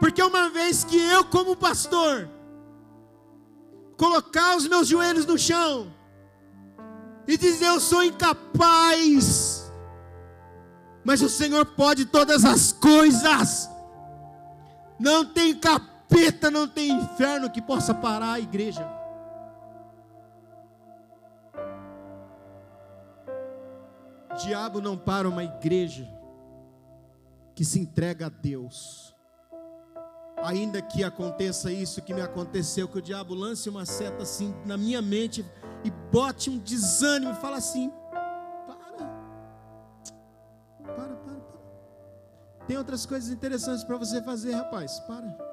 [0.00, 2.28] Porque uma vez que eu, como pastor,
[3.96, 5.92] colocar os meus joelhos no chão
[7.26, 9.70] e dizer: Eu sou incapaz,
[11.04, 13.68] mas o Senhor pode todas as coisas.
[14.98, 18.88] Não tem capeta, não tem inferno que possa parar a igreja.
[24.36, 26.08] Diabo não para uma igreja
[27.54, 29.12] que se entrega a Deus
[30.42, 34.76] ainda que aconteça isso que me aconteceu, que o diabo lance uma seta assim na
[34.76, 35.44] minha mente
[35.84, 38.76] e bote um desânimo e fala assim: para,
[40.84, 42.66] para, para, para.
[42.66, 45.52] Tem outras coisas interessantes para você fazer, rapaz, para.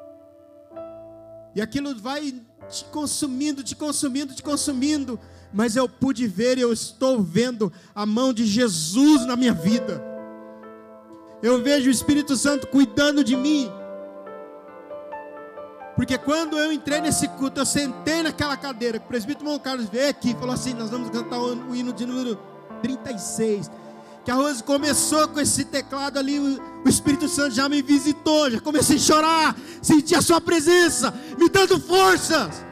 [1.56, 5.20] E aquilo vai te consumindo, te consumindo, te consumindo.
[5.52, 10.04] Mas eu pude ver, eu estou vendo a mão de Jesus na minha vida.
[11.42, 13.72] Eu vejo o Espírito Santo cuidando de mim.
[15.96, 20.10] Porque quando eu entrei nesse culto, eu sentei naquela cadeira, o presbítero João Carlos veio
[20.10, 22.40] aqui e falou assim: Nós vamos cantar o hino de número
[22.82, 23.70] 36.
[24.30, 28.60] Que a Rose começou com esse teclado ali, o Espírito Santo já me visitou, já
[28.60, 32.64] comecei a chorar, senti a sua presença, me dando forças.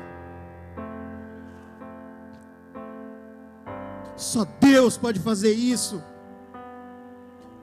[4.15, 5.99] Só Deus pode fazer isso.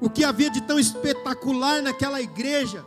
[0.00, 2.84] O que havia de tão espetacular naquela igreja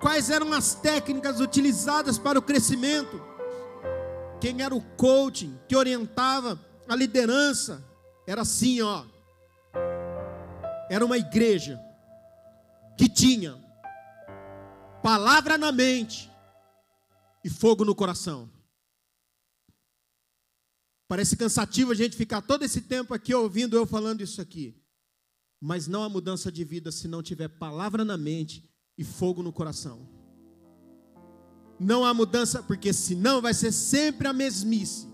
[0.00, 3.20] Quais eram as técnicas utilizadas para o crescimento?
[4.40, 6.56] Quem era o coaching que orientava
[6.88, 7.84] a liderança?
[8.28, 9.02] Era assim, ó.
[10.90, 11.80] Era uma igreja
[12.98, 13.56] que tinha
[15.04, 16.28] palavra na mente
[17.44, 18.50] e fogo no coração.
[21.06, 24.76] Parece cansativo a gente ficar todo esse tempo aqui ouvindo eu falando isso aqui.
[25.60, 28.68] Mas não há mudança de vida se não tiver palavra na mente
[28.98, 30.08] e fogo no coração.
[31.78, 35.06] Não há mudança, porque senão vai ser sempre a mesmice.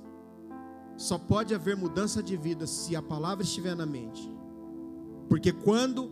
[0.96, 4.35] Só pode haver mudança de vida se a palavra estiver na mente.
[5.28, 6.10] Porque quando,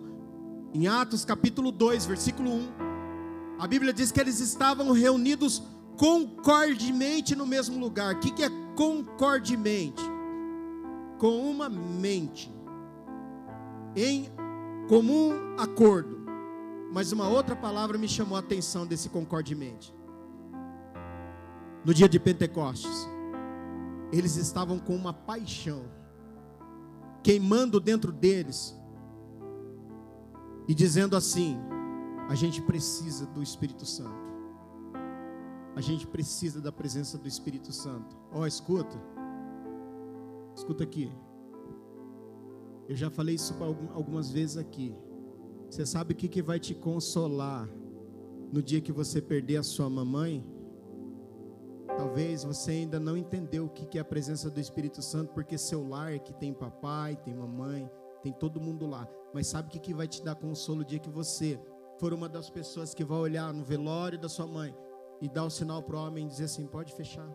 [0.72, 2.68] em Atos capítulo 2, versículo 1,
[3.58, 5.62] a Bíblia diz que eles estavam reunidos
[5.96, 8.14] concordemente no mesmo lugar.
[8.14, 10.02] O que é concordemente?
[11.18, 12.52] Com uma mente,
[13.94, 14.28] em
[14.88, 16.24] comum acordo.
[16.92, 19.94] Mas uma outra palavra me chamou a atenção desse concordemente.
[21.84, 23.08] No dia de Pentecostes,
[24.12, 25.84] eles estavam com uma paixão,
[27.22, 28.76] queimando dentro deles,
[30.66, 31.58] e dizendo assim:
[32.28, 34.24] a gente precisa do Espírito Santo.
[35.76, 38.16] A gente precisa da presença do Espírito Santo.
[38.32, 38.96] Ó, oh, escuta.
[40.54, 41.12] Escuta aqui.
[42.88, 43.54] Eu já falei isso
[43.92, 44.94] algumas vezes aqui.
[45.68, 47.68] Você sabe o que, que vai te consolar
[48.52, 50.44] no dia que você perder a sua mamãe?
[51.96, 55.58] Talvez você ainda não entendeu o que, que é a presença do Espírito Santo, porque
[55.58, 57.90] seu lar é que tem papai, tem mamãe,
[58.22, 59.08] tem todo mundo lá.
[59.34, 61.60] Mas sabe o que, que vai te dar consolo no dia que você
[61.98, 64.72] for uma das pessoas que vai olhar no velório da sua mãe
[65.20, 67.28] e dar o sinal para o homem e dizer assim: pode fechar.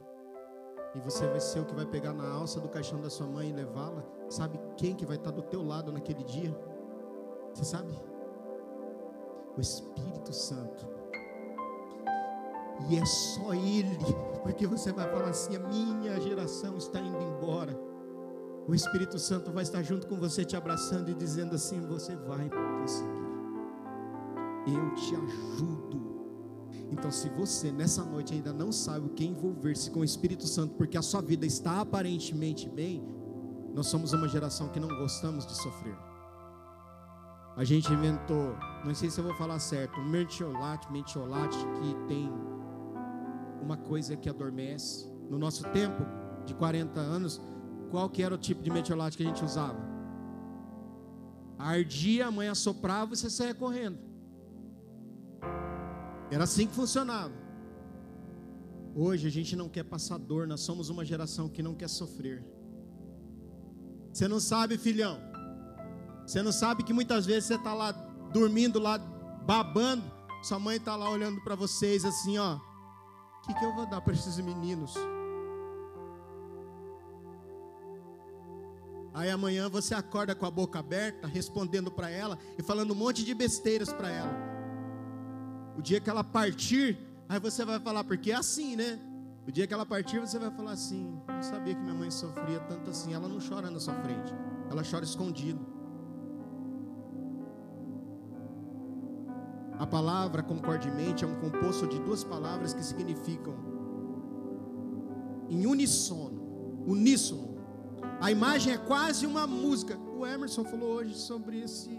[0.96, 3.50] E você vai ser o que vai pegar na alça do caixão da sua mãe
[3.50, 4.02] e levá-la.
[4.30, 6.58] Sabe quem que vai estar do teu lado naquele dia?
[7.54, 7.92] Você sabe?
[9.58, 10.88] O Espírito Santo.
[12.90, 13.98] E é só Ele,
[14.42, 17.89] porque você vai falar assim: a minha geração está indo embora.
[18.70, 22.48] O Espírito Santo vai estar junto com você, te abraçando e dizendo assim: você vai
[22.52, 23.10] conseguir.
[24.68, 26.20] Eu te ajudo.
[26.92, 30.76] Então, se você nessa noite ainda não sabe o que envolver-se com o Espírito Santo,
[30.76, 33.04] porque a sua vida está aparentemente bem,
[33.74, 35.98] nós somos uma geração que não gostamos de sofrer.
[37.58, 38.56] A gente inventou,
[38.86, 42.32] não sei se eu vou falar certo, um mertiolate, mentiolate que tem
[43.64, 45.12] uma coisa que adormece.
[45.28, 46.06] No nosso tempo
[46.46, 47.42] de 40 anos,
[47.90, 49.80] qual que era o tipo de metiolate que a gente usava?
[51.58, 54.00] Ardia, a mãe assoprava e você saia correndo.
[56.32, 57.34] Era assim que funcionava.
[58.96, 62.44] Hoje a gente não quer passar dor, nós somos uma geração que não quer sofrer.
[64.12, 65.20] Você não sabe, filhão.
[66.26, 67.92] Você não sabe que muitas vezes você está lá
[68.32, 70.04] dormindo, lá babando.
[70.44, 72.56] Sua mãe está lá olhando para vocês assim, ó.
[72.56, 74.94] O que, que eu vou dar para esses meninos?
[79.20, 83.26] Aí amanhã você acorda com a boca aberta, respondendo para ela e falando um monte
[83.26, 84.32] de besteiras para ela.
[85.78, 86.98] O dia que ela partir,
[87.28, 88.98] aí você vai falar, porque é assim, né?
[89.46, 92.62] O dia que ela partir, você vai falar assim: Não sabia que minha mãe sofria
[92.62, 93.14] tanto assim.
[93.14, 94.34] Ela não chora na sua frente,
[94.72, 95.68] ela chora escondido.
[99.78, 103.54] A palavra concordemente é um composto de duas palavras que significam
[105.50, 107.59] em unissono, uníssono.
[108.22, 109.98] A imagem é quase uma música.
[109.98, 111.98] O Emerson falou hoje sobre esse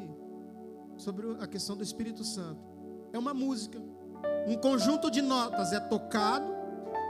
[0.96, 2.70] sobre a questão do Espírito Santo
[3.12, 3.80] é uma música.
[4.46, 6.46] Um conjunto de notas é tocado,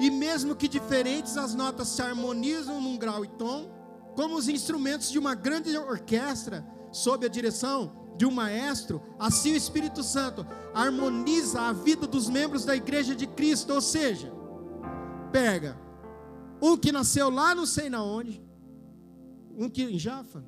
[0.01, 3.70] e mesmo que diferentes, as notas se harmonizam num grau e tom,
[4.14, 9.57] como os instrumentos de uma grande orquestra, sob a direção de um maestro, assim o
[9.57, 14.32] Espírito Santo harmoniza a vida dos membros da igreja de Cristo, ou seja,
[15.32, 15.78] pega
[16.61, 18.42] um que nasceu lá não sei na onde,
[19.57, 20.44] um que em Jafa,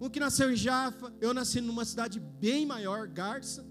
[0.00, 3.66] um que nasceu em Jafa, eu nasci numa cidade bem maior, Garça,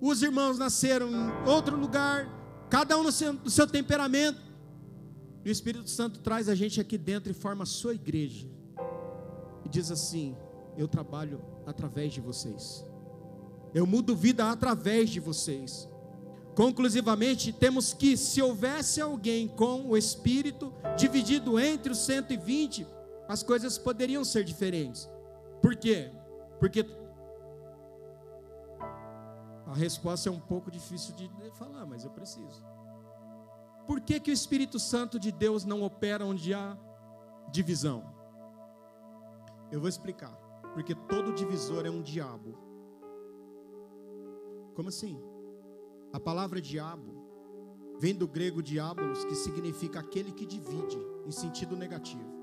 [0.00, 2.28] os irmãos nasceram em outro lugar,
[2.70, 4.40] cada um no seu, no seu temperamento.
[5.44, 8.48] E o Espírito Santo traz a gente aqui dentro e forma a sua igreja.
[9.64, 10.36] E diz assim:
[10.76, 12.84] Eu trabalho através de vocês.
[13.74, 15.88] Eu mudo vida através de vocês.
[16.54, 22.86] Conclusivamente, temos que, se houvesse alguém com o Espírito dividido entre os 120,
[23.28, 25.08] as coisas poderiam ser diferentes.
[25.60, 26.10] Por quê?
[26.58, 26.84] Porque
[29.66, 32.64] a resposta é um pouco difícil de falar, mas eu preciso.
[33.86, 36.76] Por que, que o Espírito Santo de Deus não opera onde há
[37.50, 38.02] divisão?
[39.70, 40.32] Eu vou explicar.
[40.72, 42.56] Porque todo divisor é um diabo.
[44.74, 45.20] Como assim?
[46.12, 47.26] A palavra diabo
[47.98, 52.37] vem do grego diabolos, que significa aquele que divide, em sentido negativo.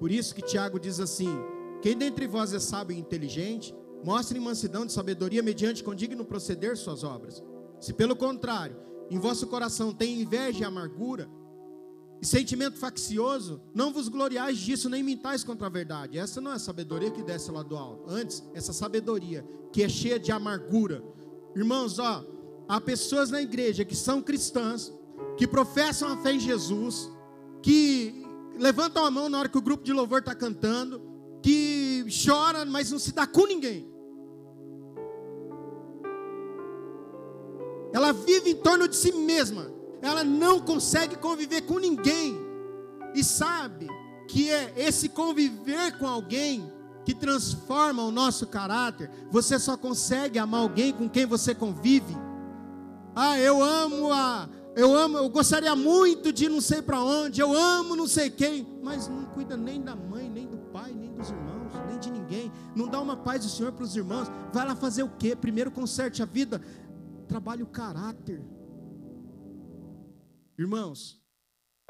[0.00, 1.28] Por isso que Tiago diz assim:
[1.80, 3.72] Quem dentre vós é sábio e inteligente,
[4.02, 7.42] Mostrem mansidão de sabedoria mediante condigno proceder suas obras.
[7.80, 8.76] Se pelo contrário,
[9.10, 11.28] em vosso coração tem inveja e amargura,
[12.20, 16.18] e sentimento faccioso, não vos gloriais disso, nem mintais contra a verdade.
[16.18, 18.10] Essa não é a sabedoria que desce lá do alto.
[18.10, 21.02] Antes, essa sabedoria que é cheia de amargura.
[21.56, 22.24] Irmãos, ó,
[22.68, 24.92] há pessoas na igreja que são cristãs,
[25.38, 27.10] que professam a fé em Jesus,
[27.62, 28.19] que
[28.60, 31.02] levantam a mão na hora que o grupo de louvor está cantando,
[31.42, 33.90] que chora, mas não se dá com ninguém.
[37.92, 39.80] Ela vive em torno de si mesma.
[40.02, 42.34] ela não consegue conviver com ninguém.
[43.14, 43.86] E sabe
[44.28, 46.72] que é esse conviver com alguém
[47.04, 49.10] que transforma o nosso caráter.
[49.30, 52.16] Você só consegue amar alguém com quem você convive.
[53.14, 57.52] Ah, eu amo a eu amo, eu gostaria muito de não sei para onde, eu
[57.52, 61.30] amo não sei quem, mas não cuida nem da mãe, nem do pai, nem dos
[61.30, 62.52] irmãos, nem de ninguém.
[62.74, 64.28] Não dá uma paz do Senhor para os irmãos.
[64.52, 65.34] Vai lá fazer o quê?
[65.34, 66.60] Primeiro conserte a vida,
[67.26, 68.42] trabalhe o caráter.
[70.58, 71.20] Irmãos,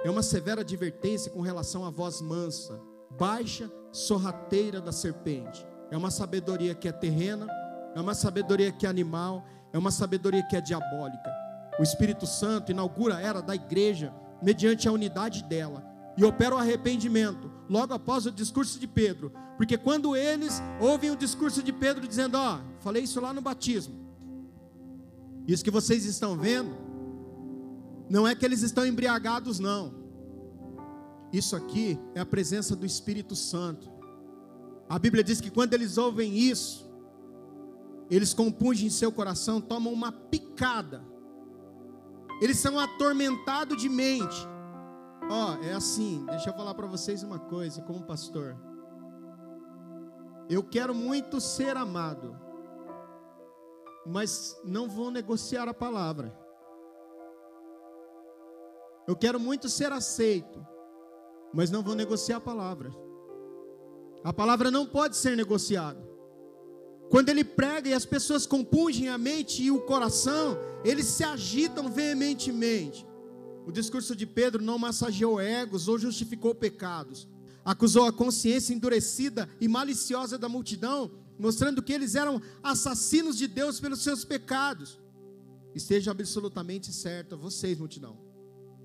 [0.02, 2.80] é uma severa advertência com relação à voz mansa,
[3.18, 5.66] baixa, sorrateira da serpente.
[5.90, 7.46] É uma sabedoria que é terrena,
[7.94, 11.39] é uma sabedoria que é animal, é uma sabedoria que é diabólica.
[11.80, 15.82] O Espírito Santo inaugura a era da igreja mediante a unidade dela
[16.14, 21.16] e opera o arrependimento logo após o discurso de Pedro, porque quando eles ouvem o
[21.16, 23.94] discurso de Pedro dizendo, ó, oh, falei isso lá no batismo.
[25.48, 26.76] Isso que vocês estão vendo
[28.10, 29.94] não é que eles estão embriagados não.
[31.32, 33.90] Isso aqui é a presença do Espírito Santo.
[34.86, 36.92] A Bíblia diz que quando eles ouvem isso,
[38.10, 41.08] eles compungem seu coração, tomam uma picada
[42.41, 44.49] eles são atormentados de mente.
[45.30, 48.57] Ó, oh, é assim, deixa eu falar para vocês uma coisa, como pastor.
[50.49, 52.36] Eu quero muito ser amado,
[54.05, 56.36] mas não vou negociar a palavra.
[59.07, 60.66] Eu quero muito ser aceito,
[61.53, 62.91] mas não vou negociar a palavra.
[64.24, 66.09] A palavra não pode ser negociada.
[67.11, 71.90] Quando ele prega e as pessoas compungem a mente e o coração, eles se agitam
[71.90, 73.04] veementemente.
[73.66, 77.28] O discurso de Pedro não massageou egos ou justificou pecados.
[77.64, 83.80] Acusou a consciência endurecida e maliciosa da multidão, mostrando que eles eram assassinos de Deus
[83.80, 85.00] pelos seus pecados.
[85.74, 88.16] Esteja absolutamente certa, vocês, multidão,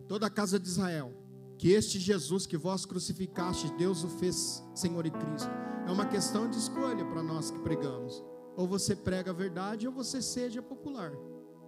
[0.07, 1.13] toda a casa de Israel,
[1.57, 5.49] que este Jesus que vós crucificaste, Deus o fez Senhor e Cristo.
[5.87, 8.23] É uma questão de escolha para nós que pregamos.
[8.55, 11.11] Ou você prega a verdade ou você seja popular.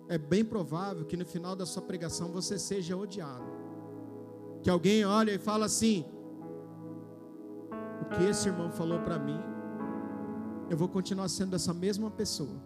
[0.10, 3.46] É bem provável que no final da sua pregação você seja odiado.
[4.64, 6.06] Que alguém olha e fala assim:
[8.02, 9.40] O que esse irmão falou para mim,
[10.70, 12.62] eu vou continuar sendo essa mesma pessoa.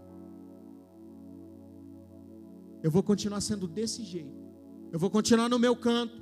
[2.83, 4.41] Eu vou continuar sendo desse jeito.
[4.91, 6.20] Eu vou continuar no meu canto.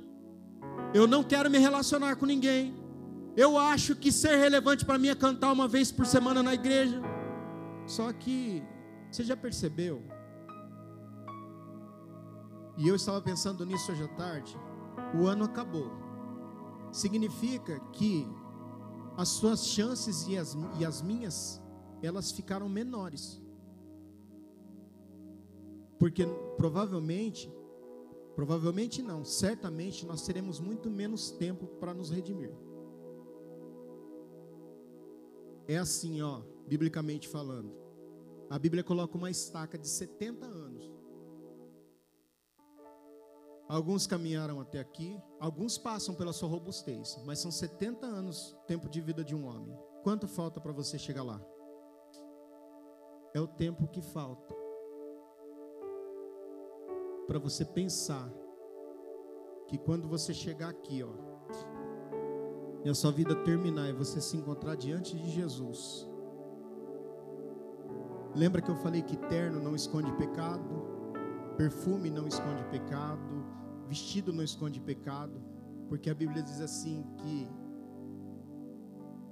[0.92, 2.74] Eu não quero me relacionar com ninguém.
[3.36, 7.00] Eu acho que ser relevante para mim é cantar uma vez por semana na igreja.
[7.86, 8.62] Só que
[9.10, 10.02] você já percebeu?
[12.76, 14.58] E eu estava pensando nisso hoje à tarde.
[15.14, 15.92] O ano acabou.
[16.90, 18.26] Significa que
[19.16, 21.62] as suas chances e as, e as minhas,
[22.02, 23.40] elas ficaram menores.
[25.98, 26.26] Porque
[26.56, 27.52] provavelmente,
[28.40, 32.50] provavelmente não, certamente nós teremos muito menos tempo para nos redimir.
[35.68, 37.70] É assim, ó, biblicamente falando.
[38.48, 40.90] A Bíblia coloca uma estaca de 70 anos.
[43.68, 49.02] Alguns caminharam até aqui, alguns passam pela sua robustez, mas são 70 anos tempo de
[49.02, 49.78] vida de um homem.
[50.02, 51.38] Quanto falta para você chegar lá?
[53.34, 54.59] É o tempo que falta
[57.30, 58.28] para você pensar
[59.68, 61.12] que quando você chegar aqui, ó,
[62.84, 66.08] e a sua vida terminar e você se encontrar diante de Jesus.
[68.34, 70.64] Lembra que eu falei que terno não esconde pecado,
[71.56, 73.46] perfume não esconde pecado,
[73.86, 75.40] vestido não esconde pecado,
[75.88, 77.48] porque a Bíblia diz assim que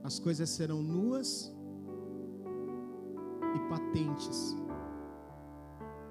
[0.05, 1.53] as coisas serão nuas
[3.57, 4.57] e patentes.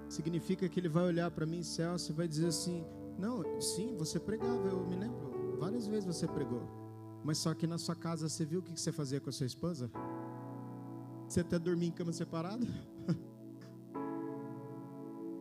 [0.10, 2.86] Significa que ele vai olhar para mim, Celso, e vai dizer assim:
[3.18, 6.62] Não, sim, você pregava, eu me lembro, várias vezes você pregou.
[7.24, 9.46] Mas só que na sua casa você viu o que você fazia com a sua
[9.46, 9.92] esposa?
[11.28, 12.66] Você até dormia em cama separada?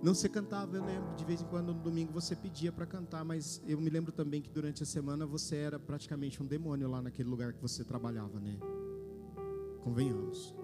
[0.03, 1.15] Não se cantava, eu lembro.
[1.15, 4.43] De vez em quando no domingo você pedia para cantar, mas eu me lembro também
[4.43, 8.41] que durante a semana você era praticamente um demônio lá naquele lugar que você trabalhava,
[8.41, 8.59] né?
[9.83, 10.55] Convenhamos.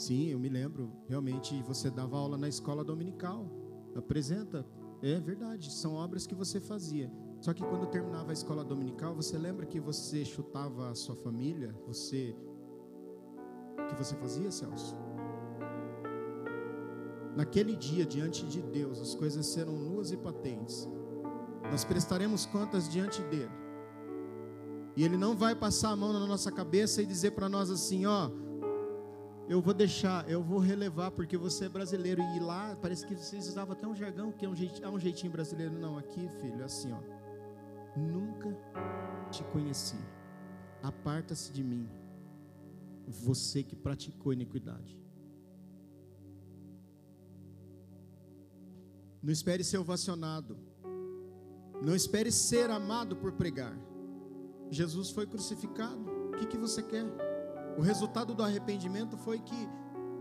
[0.00, 0.90] Sim, eu me lembro.
[1.06, 3.46] Realmente você dava aula na escola dominical.
[3.94, 4.66] Apresenta.
[5.02, 7.12] É verdade, são obras que você fazia.
[7.38, 11.74] Só que quando terminava a escola dominical, você lembra que você chutava a sua família?
[11.86, 12.34] Você
[13.78, 14.96] o que você fazia, Celso?
[17.36, 20.88] Naquele dia diante de Deus, as coisas serão nuas e patentes.
[21.70, 23.52] Nós prestaremos contas diante dele.
[24.96, 28.06] E ele não vai passar a mão na nossa cabeça e dizer para nós assim,
[28.06, 28.30] ó,
[29.50, 32.22] eu vou deixar, eu vou relevar, porque você é brasileiro.
[32.36, 35.00] E lá, parece que vocês usavam até um jargão, que é um, jeitinho, é um
[35.00, 35.72] jeitinho brasileiro.
[35.76, 37.00] Não, aqui, filho, é assim, ó.
[37.98, 38.56] Nunca
[39.28, 39.98] te conheci.
[40.80, 41.88] Aparta-se de mim,
[43.08, 44.96] você que praticou iniquidade.
[49.20, 50.56] Não espere ser ovacionado.
[51.82, 53.76] Não espere ser amado por pregar.
[54.70, 56.08] Jesus foi crucificado.
[56.28, 57.29] O que, que você quer?
[57.80, 59.56] O resultado do arrependimento foi que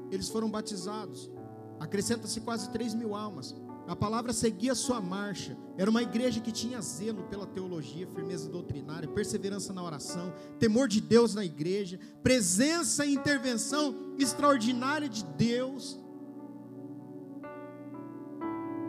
[0.10, 1.30] eles foram batizados.
[1.78, 3.54] Acrescenta-se quase 3 mil almas.
[3.86, 5.58] A palavra seguia sua marcha.
[5.78, 11.02] Era uma igreja que tinha zelo pela teologia, firmeza doutrinária, perseverança na oração, temor de
[11.02, 16.00] Deus na igreja, presença e intervenção extraordinária de Deus.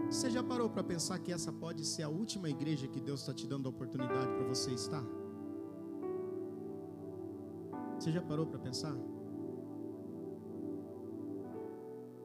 [0.08, 3.34] Você já parou para pensar que essa pode ser a última igreja que Deus está
[3.34, 5.04] te dando a oportunidade para você estar?
[8.00, 8.96] Você já parou para pensar?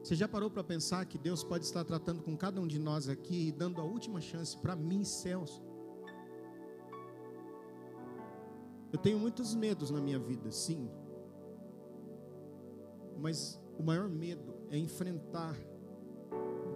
[0.02, 3.10] Você já parou para pensar que Deus pode estar tratando com cada um de nós
[3.10, 5.62] aqui e dando a última chance para mim, céus?
[8.90, 10.88] Eu tenho muitos medos na minha vida, sim.
[13.18, 15.54] Mas o maior medo é enfrentar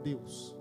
[0.02, 0.54] Deus.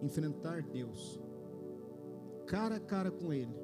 [0.00, 1.20] Enfrentar Deus
[2.52, 3.56] cara a cara com Ele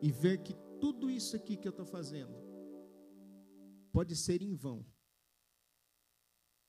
[0.00, 2.32] e ver que tudo isso aqui que eu estou fazendo
[3.92, 4.86] pode ser em vão.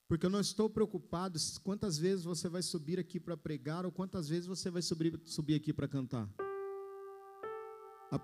[0.08, 4.28] Porque eu não estou preocupado quantas vezes você vai subir aqui para pregar ou quantas
[4.28, 6.28] vezes você vai subir, subir aqui para cantar.
[8.10, 8.18] A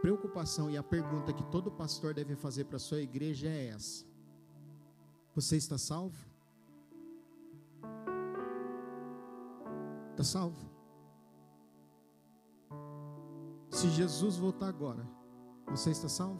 [0.00, 4.06] preocupação e a pergunta que todo pastor deve fazer para a sua igreja é essa:
[5.34, 6.18] Você está salvo?
[10.12, 10.79] Está salvo?
[13.80, 15.08] Se Jesus voltar agora,
[15.66, 16.38] você está salvo?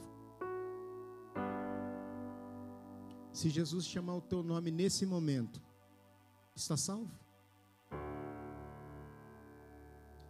[3.32, 5.59] Se Jesus chamar o teu nome nesse momento,
[6.55, 7.11] está salvo?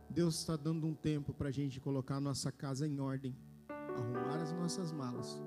[0.09, 3.37] Deus está dando um tempo para a gente colocar a nossa casa em ordem,
[3.69, 5.43] arrumar as nossas malas.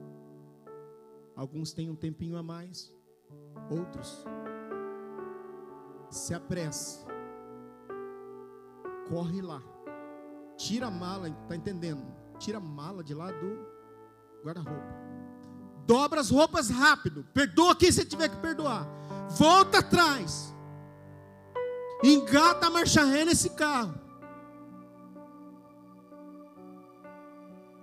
[1.34, 2.93] Alguns têm um tempinho a mais,
[3.72, 4.26] outros
[6.09, 7.07] se apressa,
[9.07, 9.72] corre lá
[10.64, 12.01] Tira a mala, tá entendendo?
[12.39, 13.68] Tira a mala de lá do
[14.45, 14.95] guarda-roupa.
[15.86, 17.26] Dobra as roupas rápido.
[17.34, 18.88] Perdoa quem você tiver que perdoar.
[19.32, 20.53] Volta atrás.
[22.01, 23.93] Engata a marcha ré nesse carro.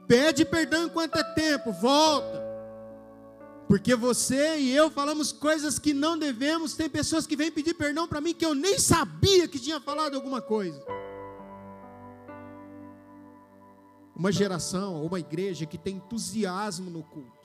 [0.08, 1.72] Pede perdão enquanto é tempo.
[1.72, 2.42] Volta.
[3.68, 6.72] Porque você e eu falamos coisas que não devemos.
[6.72, 10.14] Tem pessoas que vêm pedir perdão para mim que eu nem sabia que tinha falado
[10.14, 10.82] alguma coisa.
[14.20, 17.40] Uma geração, uma igreja que tem entusiasmo no culto.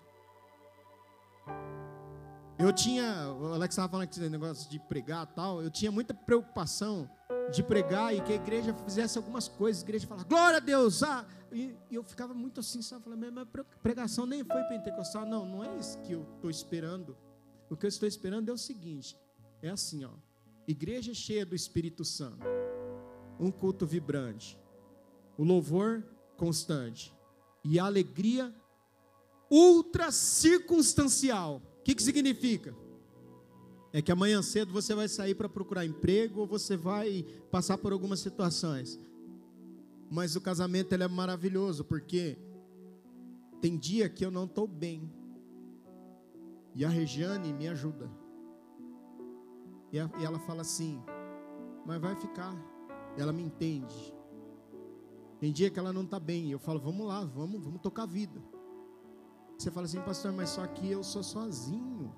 [2.60, 7.10] Eu tinha, o Alex estava falando que negócio de pregar tal, eu tinha muita preocupação
[7.50, 11.02] de pregar e que a igreja fizesse algumas coisas, a igreja falava, glória a Deus,
[11.02, 11.26] ah!
[11.50, 13.48] e, e eu ficava muito assim, sabe, falando, mas
[13.82, 17.16] pregação nem foi pentecostal, não, não é isso que eu estou esperando,
[17.70, 19.18] o que eu estou esperando é o seguinte,
[19.62, 20.12] é assim, ó,
[20.68, 22.46] igreja cheia do Espírito Santo,
[23.40, 24.60] um culto vibrante,
[25.38, 26.04] o louvor
[26.36, 27.14] constante
[27.64, 28.54] e a alegria
[29.50, 31.62] ultra circunstancial.
[31.80, 32.76] O que, que significa?
[33.92, 37.94] É que amanhã cedo você vai sair para procurar emprego ou você vai passar por
[37.94, 39.00] algumas situações.
[40.12, 42.38] Mas o casamento ele é maravilhoso porque
[43.62, 45.12] tem dia que eu não estou bem.
[46.76, 48.12] E a Regiane me ajuda.
[49.92, 51.02] E ela fala assim:
[51.86, 52.54] Mas vai ficar.
[53.18, 54.14] Ela me entende.
[55.40, 56.50] Tem dia que ela não está bem.
[56.50, 58.42] Eu falo, vamos lá, vamos, vamos tocar a vida.
[59.58, 62.14] Você fala assim, pastor, mas só que eu sou sozinho.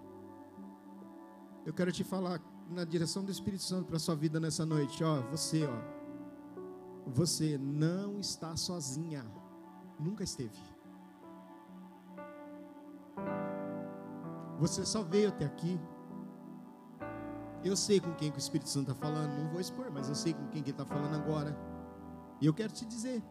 [1.65, 5.03] Eu quero te falar na direção do Espírito Santo para a sua vida nessa noite.
[5.03, 5.97] Ó, você, ó.
[7.07, 9.25] Você não está sozinha.
[9.99, 10.57] Nunca esteve.
[14.59, 15.79] Você só veio até aqui.
[17.63, 19.31] Eu sei com quem que o Espírito Santo está falando.
[19.37, 21.55] Não vou expor, mas eu sei com quem que ele está falando agora.
[22.39, 23.23] E eu quero te dizer,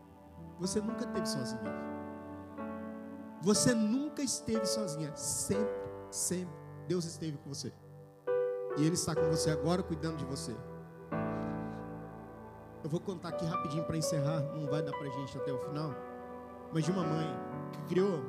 [0.58, 1.86] você nunca esteve sozinha.
[3.42, 5.14] Você nunca esteve sozinha.
[5.14, 5.74] Sempre,
[6.10, 6.54] sempre
[6.88, 7.72] Deus esteve com você.
[8.76, 10.54] E Ele está com você agora, cuidando de você.
[12.82, 14.40] Eu vou contar aqui rapidinho para encerrar.
[14.40, 15.90] Não vai dar para gente até o final.
[16.72, 17.26] Mas de uma mãe
[17.72, 18.20] que criou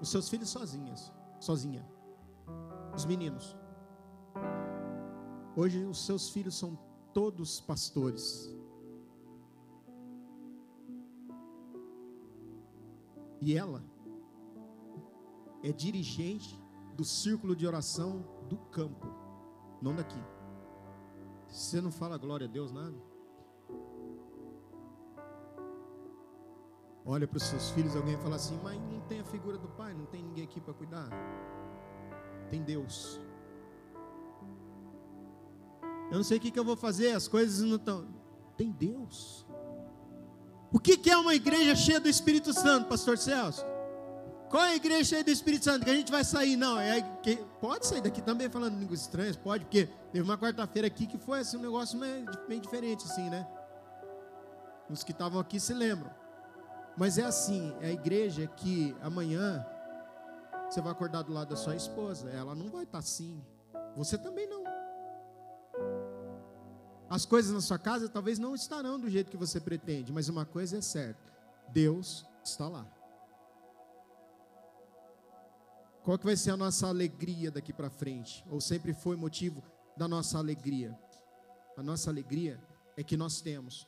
[0.00, 1.86] os seus filhos sozinhas, sozinha.
[2.94, 3.56] Os meninos.
[5.56, 6.78] Hoje os seus filhos são
[7.12, 8.57] todos pastores.
[13.40, 13.82] E ela
[15.62, 16.60] é dirigente
[16.94, 19.06] do círculo de oração do campo,
[19.80, 20.20] não daqui.
[21.46, 22.96] Você não fala glória a Deus nada?
[27.04, 29.94] Olha para os seus filhos, alguém fala assim, mas não tem a figura do pai,
[29.94, 31.08] não tem ninguém aqui para cuidar.
[32.50, 33.18] Tem Deus.
[36.10, 38.06] Eu não sei o que, que eu vou fazer, as coisas não estão.
[38.58, 39.46] Tem Deus.
[40.70, 43.64] O que, é uma igreja cheia do Espírito Santo, Pastor Celso?
[44.50, 45.84] Qual é a igreja cheia do Espírito Santo?
[45.84, 46.56] Que a gente vai sair?
[46.56, 50.86] Não, é que pode sair daqui também falando línguas estranhas, pode, porque teve uma quarta-feira
[50.86, 53.46] aqui que foi assim, um negócio meio, diferente, assim, né?
[54.90, 56.10] Os que estavam aqui se lembram.
[56.96, 59.64] Mas é assim, é a igreja que amanhã
[60.68, 63.42] você vai acordar do lado da sua esposa, ela não vai estar assim.
[63.96, 64.67] Você também não.
[67.10, 70.44] As coisas na sua casa talvez não estarão do jeito que você pretende, mas uma
[70.44, 71.32] coisa é certa:
[71.72, 72.86] Deus está lá.
[76.02, 78.44] Qual que vai ser a nossa alegria daqui para frente?
[78.50, 79.62] Ou sempre foi motivo
[79.96, 80.98] da nossa alegria?
[81.76, 82.60] A nossa alegria
[82.96, 83.86] é que nós temos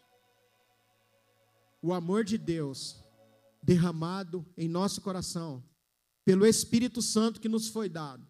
[1.83, 3.03] o amor de Deus
[3.63, 5.63] derramado em nosso coração
[6.25, 8.27] pelo Espírito Santo que nos foi dado.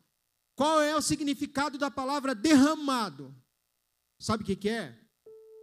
[0.54, 3.34] Qual é o significado da palavra derramado?
[4.20, 4.94] Sabe o que, que é?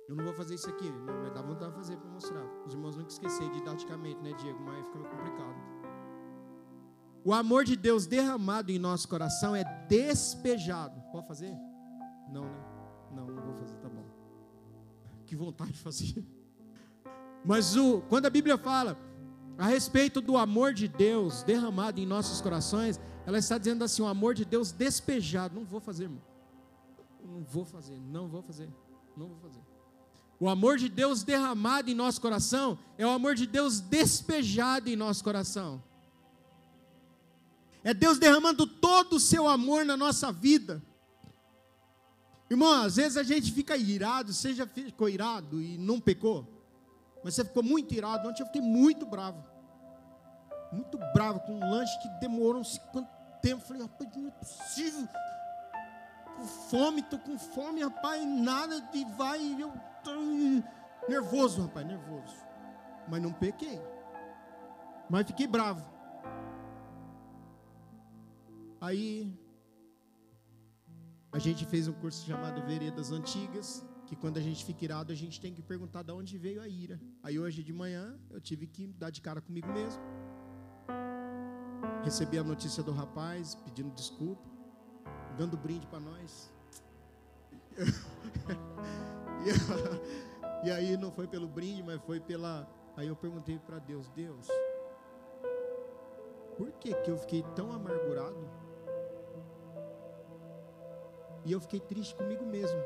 [0.10, 2.44] Eu não vou fazer isso aqui, não, mas dá vontade de fazer para mostrar.
[2.66, 4.60] Os irmãos nunca esquecer didaticamente, né, Diego?
[4.64, 5.56] Mas fica meio complicado.
[7.24, 11.00] O amor de Deus derramado em nosso coração é despejado.
[11.12, 11.54] Pode fazer?
[12.32, 12.64] Não, né?
[13.12, 14.06] Não, não vou fazer, tá bom.
[15.28, 16.26] Que vontade de fazer.
[17.46, 18.98] Mas o, quando a Bíblia fala
[19.56, 24.08] a respeito do amor de Deus derramado em nossos corações, ela está dizendo assim: o
[24.08, 25.54] amor de Deus despejado.
[25.54, 26.37] Não vou fazer, irmão.
[27.28, 28.70] Não vou fazer, não vou fazer,
[29.18, 29.60] não vou fazer.
[30.40, 34.96] O amor de Deus derramado em nosso coração é o amor de Deus despejado em
[34.96, 35.84] nosso coração.
[37.84, 40.82] É Deus derramando todo o seu amor na nossa vida.
[42.50, 46.48] Irmão, às vezes a gente fica irado, você já ficou irado e não pecou?
[47.24, 49.44] Mas você ficou muito irado, ontem eu fiquei muito bravo.
[50.72, 53.10] Muito bravo com um lanche que demorou uns quanto
[53.42, 53.66] tempo.
[53.66, 55.08] Falei, rapaz, não é possível.
[56.38, 59.74] Com fome, tô com fome, rapaz, nada de vai, eu
[60.04, 60.12] tô
[61.10, 62.36] nervoso, rapaz, nervoso.
[63.10, 63.82] Mas não pequei.
[65.10, 65.84] Mas fiquei bravo.
[68.80, 69.36] Aí
[71.32, 75.16] a gente fez um curso chamado Veredas Antigas, que quando a gente fica irado, a
[75.16, 77.02] gente tem que perguntar de onde veio a ira.
[77.24, 80.02] Aí hoje de manhã eu tive que dar de cara comigo mesmo.
[82.04, 84.48] Recebi a notícia do rapaz pedindo desculpa,
[85.38, 86.52] dando brinde para nós.
[90.66, 92.68] e aí não foi pelo brinde, mas foi pela.
[92.96, 94.48] Aí eu perguntei para Deus: Deus,
[96.58, 98.50] por que, que eu fiquei tão amargurado?
[101.46, 102.82] E eu fiquei triste comigo mesmo.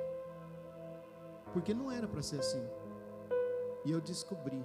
[1.53, 2.63] Porque não era para ser assim.
[3.83, 4.63] E eu descobri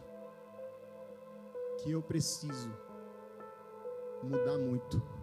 [1.79, 2.71] que eu preciso
[4.23, 5.16] mudar muito.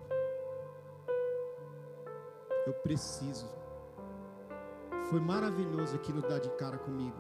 [2.66, 3.48] Eu preciso.
[5.10, 7.18] Foi maravilhoso aquilo dar de cara comigo.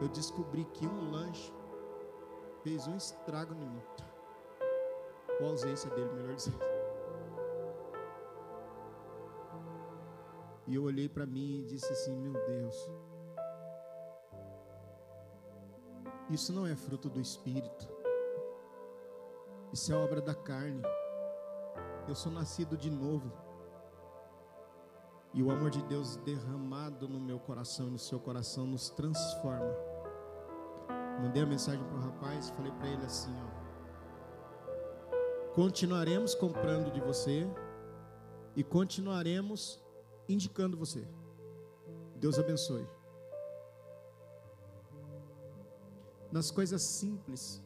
[0.00, 1.52] Eu descobri que um lanche
[2.62, 3.82] fez um estrago em mim.
[5.40, 6.58] Ou a ausência dele, melhor dizendo.
[10.66, 12.90] E eu olhei para mim e disse assim: Meu Deus,
[16.30, 17.86] isso não é fruto do Espírito,
[19.72, 20.82] isso é obra da carne.
[22.08, 23.43] Eu sou nascido de novo.
[25.34, 29.74] E o amor de Deus derramado no meu coração e no seu coração nos transforma.
[31.20, 33.48] Mandei a mensagem para o rapaz, falei para ele assim: ó,
[35.52, 37.48] continuaremos comprando de você
[38.54, 39.82] e continuaremos
[40.28, 41.04] indicando você.
[42.14, 42.86] Deus abençoe.
[46.30, 47.60] Nas coisas simples,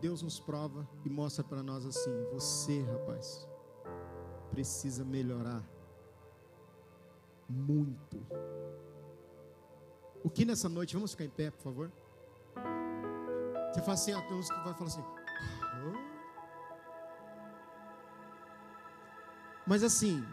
[0.00, 3.48] Deus nos prova e mostra para nós assim: você, rapaz,
[4.50, 5.64] precisa melhorar
[7.50, 8.16] muito.
[10.22, 11.92] O que nessa noite, vamos ficar em pé, por favor?
[13.72, 15.04] Você fala assim, tem uns que vai falar assim.
[15.84, 16.10] Oh.
[19.66, 20.24] Mas assim,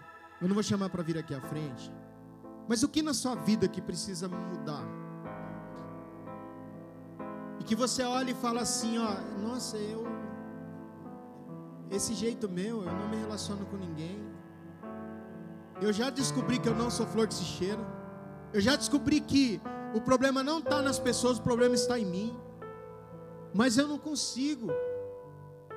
[0.42, 1.92] eu não vou chamar para vir aqui à frente.
[2.68, 4.86] Mas o que na sua vida que precisa mudar?
[7.60, 10.06] E que você olha e fala assim, ó, nossa, eu
[11.90, 14.20] esse jeito meu, eu não me relaciono com ninguém.
[15.80, 17.86] Eu já descobri que eu não sou flor de cheiro.
[18.52, 19.62] Eu já descobri que
[19.94, 22.36] o problema não está nas pessoas, o problema está em mim.
[23.54, 24.70] Mas eu não consigo.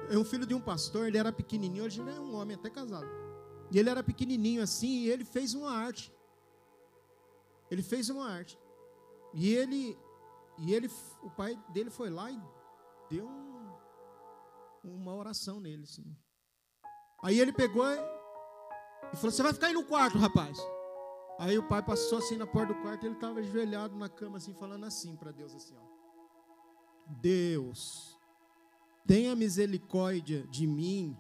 [0.09, 2.71] é um filho de um pastor, ele era pequenininho, hoje ele é um homem até
[2.71, 3.09] casado.
[3.71, 6.13] E ele era pequenininho assim, e ele fez uma arte.
[7.71, 8.59] Ele fez uma arte.
[9.35, 9.99] E ele,
[10.59, 10.91] e ele,
[11.23, 12.41] o pai dele foi lá e
[13.11, 13.73] deu um,
[14.83, 16.05] uma oração nele, assim.
[17.23, 17.85] Aí ele pegou
[19.13, 20.59] e falou: Você vai ficar aí no quarto, rapaz.
[21.39, 24.53] Aí o pai passou assim na porta do quarto, ele estava ajoelhado na cama, assim,
[24.53, 25.91] falando assim para Deus, assim, ó.
[27.07, 28.19] Deus,
[29.07, 31.17] tenha misericórdia de mim.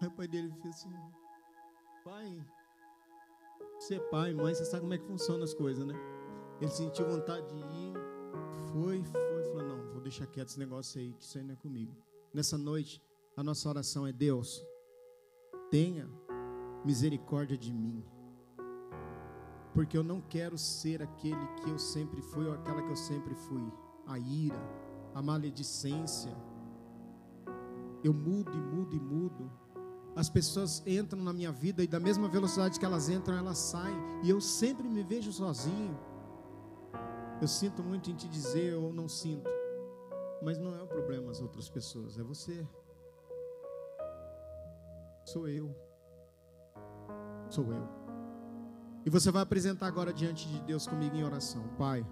[0.00, 0.90] Aí o pai dele fez assim,
[2.02, 2.44] pai,
[3.78, 5.94] você é pai, mãe, você sabe como é que funcionam as coisas, né?
[6.58, 7.94] Ele sentiu vontade de ir,
[8.72, 11.56] foi, foi, falou, não, vou deixar quieto esse negócio aí, que isso aí não é
[11.56, 11.94] comigo.
[12.32, 13.02] Nessa noite,
[13.36, 14.64] a nossa oração é, Deus,
[15.70, 16.08] tenha
[16.84, 18.04] misericórdia de mim.
[19.74, 23.34] Porque eu não quero ser aquele que eu sempre fui ou aquela que eu sempre
[23.34, 23.72] fui.
[24.06, 24.60] A ira,
[25.14, 26.36] a maledicência.
[28.04, 29.50] Eu mudo e mudo e mudo.
[30.14, 33.96] As pessoas entram na minha vida e da mesma velocidade que elas entram, elas saem.
[34.22, 35.98] E eu sempre me vejo sozinho.
[37.40, 39.48] Eu sinto muito em te dizer, ou não sinto.
[40.42, 42.66] Mas não é o problema as outras pessoas, é você.
[45.24, 45.74] Sou eu.
[47.52, 47.86] Sou eu.
[49.04, 51.62] E você vai apresentar agora diante de Deus comigo em oração.
[51.76, 52.02] Pai.